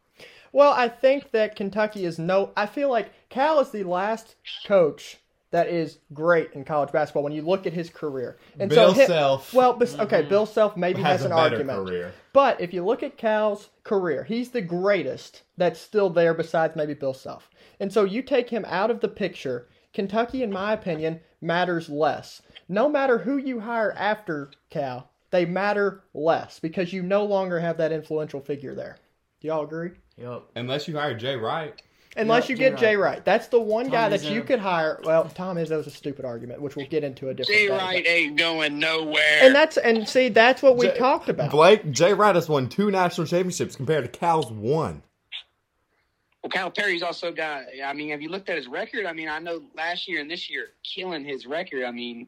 [0.51, 2.51] Well, I think that Kentucky is no.
[2.55, 5.17] I feel like Cal is the last coach
[5.53, 8.37] that is great in college basketball when you look at his career.
[8.59, 10.29] And Bill so hi- Self Well, bes- okay, mm-hmm.
[10.29, 11.87] Bill Self maybe has, has a an better argument.
[11.87, 12.11] career.
[12.33, 16.95] But if you look at Cal's career, he's the greatest that's still there besides maybe
[16.95, 17.51] Bill Self.
[17.79, 22.41] And so you take him out of the picture, Kentucky, in my opinion, matters less.
[22.67, 27.77] No matter who you hire after Cal, they matter less because you no longer have
[27.77, 28.97] that influential figure there.
[29.39, 29.91] Do y'all agree?
[30.17, 30.45] Yep.
[30.55, 31.79] Unless you hire Jay Wright.
[32.15, 33.15] Unless Yep, you get Jay Wright.
[33.15, 33.25] Wright.
[33.25, 34.99] That's the one Tom guy that you could hire.
[35.03, 37.73] Well, Tom Izzo was a stupid argument, which we'll get into a different Jay day.
[37.75, 39.39] Wright ain't going nowhere.
[39.41, 41.49] And that's and see that's what we Jay- talked about.
[41.49, 45.01] Blake, Jay Wright has won two national championships compared to Cal's one.
[46.43, 47.63] Well, Calipari's also got.
[47.83, 49.05] I mean, have you looked at his record?
[49.05, 51.83] I mean, I know last year and this year killing his record.
[51.85, 52.27] I mean,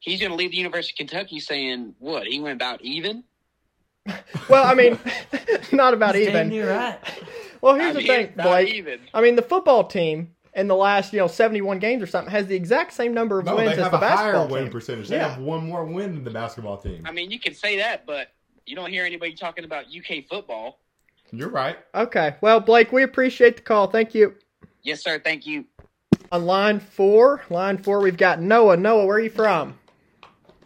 [0.00, 2.26] he's going to leave the University of Kentucky saying what?
[2.26, 3.24] He went about even.
[4.48, 4.98] Well, I mean,
[5.72, 6.48] not about He's damn even.
[6.48, 6.98] near right.
[7.62, 8.74] Well, here's I mean, the thing, about Blake.
[8.74, 9.00] even.
[9.14, 12.46] I mean, the football team in the last you know 71 games or something has
[12.46, 14.64] the exact same number of No, wins they as have the a higher basketball win
[14.64, 14.72] team.
[14.72, 15.08] percentage.
[15.08, 15.28] They Yeah.
[15.30, 17.02] have one more win than the basketball team.
[17.06, 18.28] I mean, you can say that, but
[18.66, 20.80] you don't hear anybody talking about UK football.
[21.30, 21.78] You're right.
[21.94, 22.34] Okay.
[22.42, 23.86] Well, Blake, we appreciate the call.
[23.86, 24.34] Thank you.
[24.82, 25.18] Yes, sir.
[25.18, 25.64] Thank you.
[26.30, 28.76] On line four, line four, we've got Noah.
[28.76, 29.78] Noah, where are you from?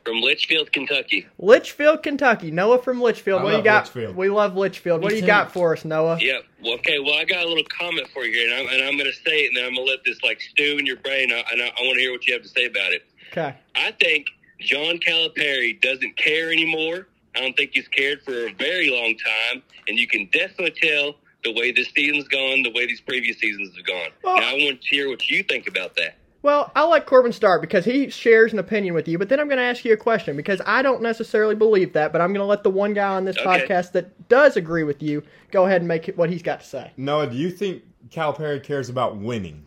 [0.06, 1.26] From Litchfield, Kentucky.
[1.38, 2.52] Litchfield, Kentucky.
[2.52, 3.40] Noah from Litchfield.
[3.40, 3.86] I what do you got?
[3.86, 4.14] Litchfield.
[4.14, 5.02] We love Litchfield.
[5.02, 5.26] what do you too.
[5.26, 6.16] got for us, Noah?
[6.20, 6.44] Yep.
[6.62, 7.00] Well, okay.
[7.00, 9.28] Well, I got a little comment for you here, and I'm, and I'm going to
[9.28, 11.60] say it, and then I'm going to let this like stew in your brain, and
[11.60, 13.04] I, I want to hear what you have to say about it.
[13.32, 13.56] Okay.
[13.74, 14.28] I think
[14.60, 17.08] John Calipari doesn't care anymore.
[17.34, 21.16] I don't think he's cared for a very long time, and you can definitely tell
[21.42, 24.10] the way this season's gone, the way these previous seasons have gone.
[24.22, 26.14] Well- now, I want to hear what you think about that.
[26.46, 29.48] Well, I'll let Corbin start because he shares an opinion with you, but then I'm
[29.48, 32.38] going to ask you a question because I don't necessarily believe that, but I'm going
[32.38, 33.66] to let the one guy on this Okay.
[33.66, 36.92] podcast that does agree with you go ahead and make what he's got to say.
[36.96, 39.66] Noah, do you think Calipari cares about winning?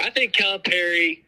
[0.00, 1.22] I think Calipari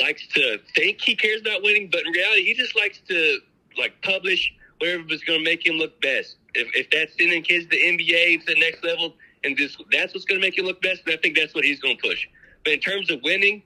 [0.00, 3.40] likes to think he cares about winning, but in reality, he just likes to
[3.76, 6.36] like publish whatever is going to make him look best.
[6.54, 10.14] If, if that's sending kids to the NBA to the next level, and this that's
[10.14, 12.02] what's going to make him look best, then I think that's what he's going to
[12.08, 12.26] push.
[12.68, 13.62] But in terms of winning,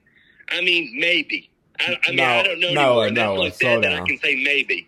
[0.49, 1.49] I mean, maybe.
[1.77, 3.11] I, I mean, No, I don't know no, anymore.
[3.11, 4.87] no, that's like slow I can say maybe.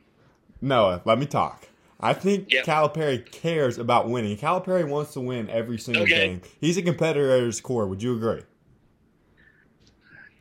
[0.61, 1.67] Noah, let me talk.
[1.99, 2.65] I think Yep.
[2.65, 4.37] Calipari cares about winning.
[4.37, 6.27] Calipari wants to win every single Okay.
[6.29, 6.41] game.
[6.61, 7.87] He's a competitor at his core.
[7.87, 8.43] Would you agree?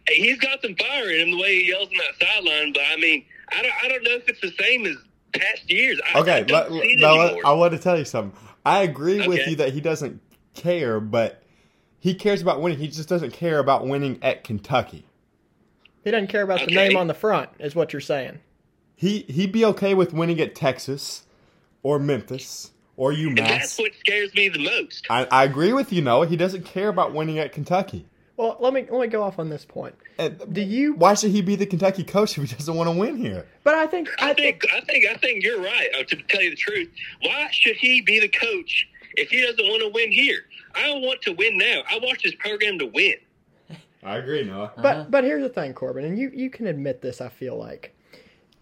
[0.09, 2.73] He's got some fire in him the way he yells on that sideline.
[2.75, 4.95] But I mean, I don't, I don't know if it's the same as
[5.33, 6.01] past years.
[6.15, 8.39] I, I Okay, don't let, see it now let- I want to tell you something.
[8.65, 10.21] I agree with you that he doesn't
[10.55, 11.43] care, but
[12.05, 12.77] he cares about winning.
[12.77, 15.07] He just doesn't care about winning at Kentucky.
[16.05, 18.41] He doesn't care about the name on the front, is what you're saying.
[18.95, 21.23] He he'd be okay with winning at Texas
[21.83, 23.79] or Memphis or and that's UMass.
[23.79, 25.07] what scares me the most.
[25.09, 26.27] I, I agree with you, Noah.
[26.27, 28.05] He doesn't care about winning at Kentucky.
[28.37, 29.95] Well, let me let me go off on this point.
[30.19, 30.93] And Do you?
[30.93, 33.47] why should he be the Kentucky coach if he doesn't want to win here?
[33.63, 35.89] But I think I I think think I think I think you're right.
[35.99, 36.91] uh, To tell you the truth,
[37.23, 38.87] why should he be the coach
[39.17, 40.41] if he doesn't want to win here?
[40.77, 41.83] I don't want to win now.
[41.91, 43.15] I watch this program to win.
[44.03, 44.73] I agree, Noah.
[44.77, 45.07] But Uh-huh.
[45.09, 47.21] but here's the thing, Corbin, and you you can admit this.
[47.21, 47.95] I feel like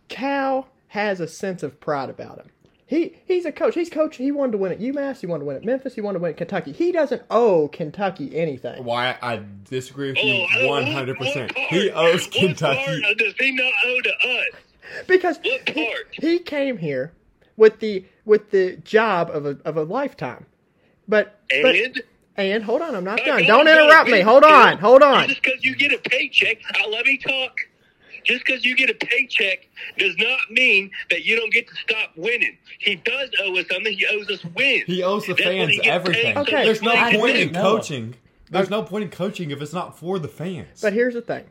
[0.08, 2.50] Cal has a sense of pride about him.
[2.86, 3.74] He he's a coach.
[3.74, 4.16] He's coach.
[4.16, 5.20] He wanted to win at UMass.
[5.20, 5.94] He wanted to win at Memphis.
[5.94, 6.72] He wanted to win at Kentucky.
[6.72, 8.84] He doesn't owe Kentucky anything.
[8.84, 11.56] Why I disagree with Oh, you I don't- one what- hundred percent.
[11.56, 13.02] He owes what Kentucky.
[13.02, 15.06] part does he not owe to us?
[15.06, 16.06] Because What he, part?
[16.12, 17.12] he came here
[17.56, 20.44] with the with the job of a of a lifetime.
[21.08, 22.02] But but And
[22.36, 23.44] and hold on, I'm not done.
[23.44, 24.20] Don't interrupt me.
[24.20, 25.28] Hold on, hold on.
[25.28, 27.56] Just because you get a paycheck, I let me talk.
[28.24, 32.12] Just because you get a paycheck does not mean that you don't get to stop
[32.16, 32.56] winning.
[32.78, 33.92] He does owe us something.
[33.92, 34.84] He owes us wins.
[34.86, 36.38] He owes the That's fans everything.
[36.38, 36.64] Okay.
[36.64, 38.14] There's no point in coaching.
[38.50, 40.80] There's no point in coaching if it's not for the fans.
[40.80, 41.44] But here's the thing.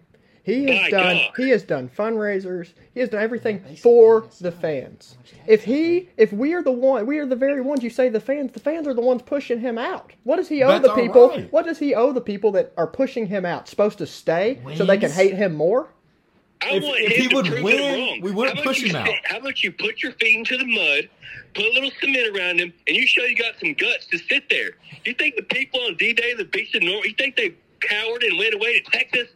[0.44, 1.32] He has My done God.
[1.38, 2.74] he has done fundraisers.
[2.96, 5.16] He has done everything for the fans.
[5.48, 8.20] If he if we are the one we are the very ones you say the
[8.20, 10.14] fans, the fans are the ones pushing him out.
[10.24, 11.22] What does he owe That's the people?
[11.22, 11.52] all right.
[11.54, 13.68] What does he owe the people that are pushing him out?
[13.68, 15.90] Supposed to stay so they can hate him more?
[16.64, 18.22] I If- want if him he to would prove win, wrong.
[18.22, 19.10] we wouldn't How about push you him out.
[19.26, 21.10] How about you put your feet into the mud,
[21.56, 24.48] put a little cement around him, and you show you got some guts to sit
[24.50, 24.72] there?
[25.06, 28.38] You think the people on D-Day, the beach of North, you think they cowered and
[28.38, 29.28] went away to Texas?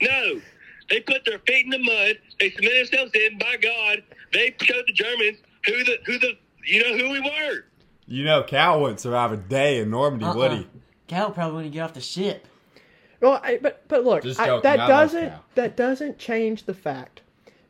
[0.00, 0.40] No.
[0.88, 2.16] They put their feet in the mud.
[2.38, 3.38] They submitted themselves in.
[3.38, 6.32] By God, they showed the Germans who the who the
[6.64, 7.64] you know who we were.
[8.06, 10.56] you know, Cal wouldn't survive a day in Normandy, would Uh-uh.
[10.58, 10.66] he?
[11.08, 12.46] Cal probably wouldn't get off the ship.
[13.20, 17.22] Well, I, but but look, I, that I doesn't that doesn't change the fact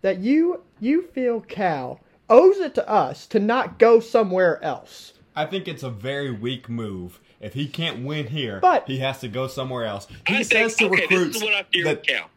[0.03, 5.13] that you you feel Cal owes it to us to not go somewhere else.
[5.35, 7.21] I think it's a very weak move.
[7.41, 10.07] If he can't win here, But- he has to go somewhere else.
[10.27, 12.31] He I says think, to okay, recruits this is what I fear that with Cal.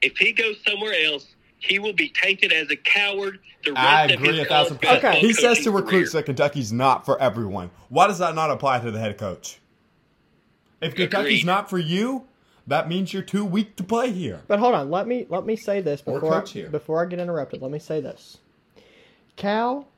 [0.00, 1.26] If he goes somewhere else,
[1.58, 4.78] he will be tainted as a coward the rest I of agree his a thousand
[4.78, 5.04] percent.
[5.04, 5.20] Okay.
[5.20, 6.22] He says to recruits career.
[6.22, 7.70] that Kentucky's not for everyone.
[7.88, 9.58] Why does that not apply to the head coach?
[10.80, 12.24] If Kentucky's not for you,
[12.68, 14.42] that means you're too weak to play here.
[14.46, 16.68] But hold on, let me let me say this before I, coach here.
[16.68, 17.60] before I get interrupted.
[17.60, 18.38] Let me say this.
[19.36, 19.88] Cal,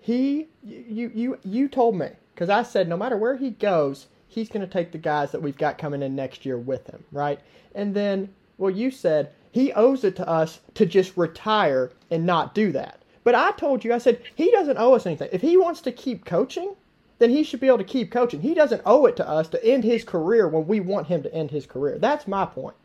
[0.00, 2.10] he you you you told me
[2.40, 5.42] because I said no matter where he goes, he's going to take the guys that
[5.42, 7.38] we've got coming in next year with him, right?
[7.74, 12.54] And then well, you said he owes it to us to just retire and not
[12.54, 13.02] do that.
[13.24, 15.28] But I told you, I said he doesn't owe us anything.
[15.32, 16.76] If he wants to keep coaching,
[17.18, 18.40] then he should be able to keep coaching.
[18.40, 21.34] He doesn't owe it to us to end his career when we want him to
[21.34, 21.98] end his career.
[21.98, 22.76] That's my point.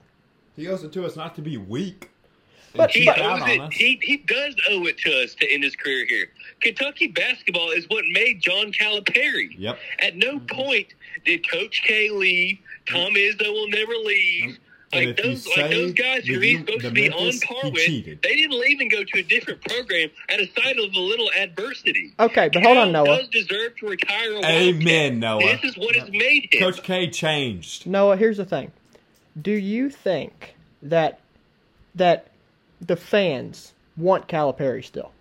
[0.58, 2.10] He owes it to us not to be weak.
[2.76, 3.74] And But- He but- owes it.
[3.74, 6.28] He he does owe it to us to end his career here.
[6.62, 9.56] Kentucky basketball is what made John Calipari.
[9.58, 9.78] Yep.
[10.00, 10.46] At no mm-hmm.
[10.48, 10.88] point
[11.26, 12.60] did Coach K leave.
[12.88, 14.58] Tom Izzo will never leave.
[14.94, 17.72] And Like those, like those guys that who he's supposed to be Memphis, on par
[17.72, 18.22] with, cheated.
[18.22, 21.30] they didn't leave and go to a different program at a sight of a little
[21.38, 22.14] adversity.
[22.20, 23.18] Okay, but hold on, Cal Noah.
[23.18, 25.14] does deserve to retire Amen, Wildcat.
[25.16, 25.42] Noah.
[25.42, 26.60] This is what has made him.
[26.62, 27.88] Coach K changed.
[27.88, 28.72] Noah, here's the thing.
[29.42, 31.20] Do you think that
[31.96, 32.28] that
[32.82, 35.12] the fans want Calipari still?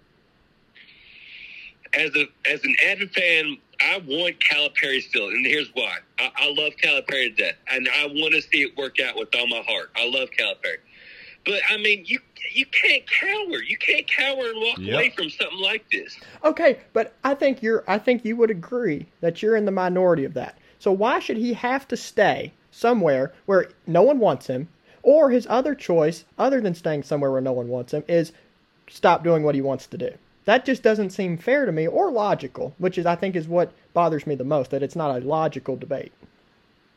[1.95, 5.99] as a as an avid fan, I want Calipari still, and here's why.
[6.19, 9.29] I, I love Calipari to death, and I want to see it work out with
[9.37, 9.91] all my heart.
[9.97, 10.79] I love Calipari,
[11.47, 12.19] but I mean, you
[12.53, 13.63] you can't cower.
[13.63, 14.95] You can't cower and walk Yep.
[14.95, 16.17] away from something like this.
[16.45, 20.25] Okay, but I think you're I think you would agree that you're in the minority
[20.25, 20.59] of that.
[20.79, 24.69] So why should he have to stay somewhere where no one wants him
[25.05, 28.33] or his other choice other than staying somewhere where no one wants him is
[28.89, 30.11] stop doing what he wants to do.
[30.47, 33.73] That just doesn't seem fair to me or logical, which is I think is what
[33.95, 36.13] bothers me the most that it's not a logical debate.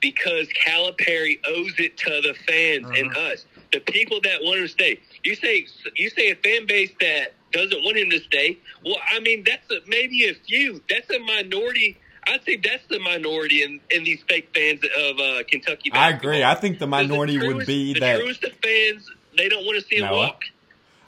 [0.01, 3.33] because Calipari owes it to the fans and uh-huh.
[3.33, 4.99] us, the people that want him to stay.
[5.23, 8.57] You say you say a fan base that doesn't want him to stay.
[8.85, 10.81] Well, I mean that's a, maybe a few.
[10.89, 11.97] That's a minority.
[12.29, 15.91] I'd say that's the minority in, in these fake fans of uh, Kentucky.
[15.93, 16.43] I agree.
[16.43, 18.19] I think the Because minority would truest- be the that.
[18.19, 19.09] truest of fans.
[19.37, 20.41] They don't want to see him walk.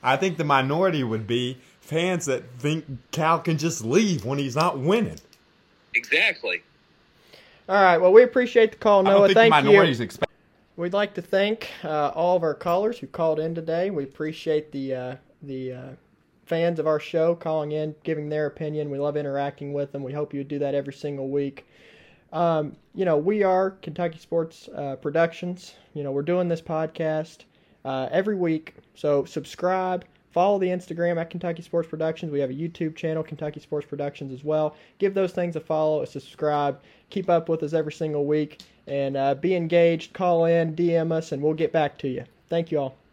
[0.02, 4.56] I think the minority would be fans that think Cal can just leave when he's
[4.56, 5.20] not winning.
[5.94, 6.62] Exactly.
[7.68, 9.28] All right, well we appreciate the call, I don't Noah.
[9.28, 9.82] think Thank the you.
[10.04, 10.32] expect.
[10.78, 13.90] We'd like to thank uh, all of our callers who called in today.
[13.90, 15.88] We appreciate the uh, the uh,
[16.50, 18.90] fans of our show calling in, giving their opinion.
[18.90, 20.04] We love interacting with them.
[20.04, 21.68] We hope you do that every single week.
[22.34, 25.76] Um, you know, we are Kentucky Sports uh, Productions.
[25.94, 27.44] You know, we're doing this podcast
[27.86, 28.76] uh, every week.
[28.96, 32.32] So subscribe, follow the Instagram at Kentucky Sports Productions.
[32.32, 34.76] We have a YouTube channel, Kentucky Sports Productions, as well.
[34.98, 36.82] Give those things a follow, a subscribe.
[37.12, 40.14] Keep up with us every single week and uh, be engaged.
[40.14, 42.26] Call in, DM us, and we'll get back to you.
[42.50, 43.09] Thank you all.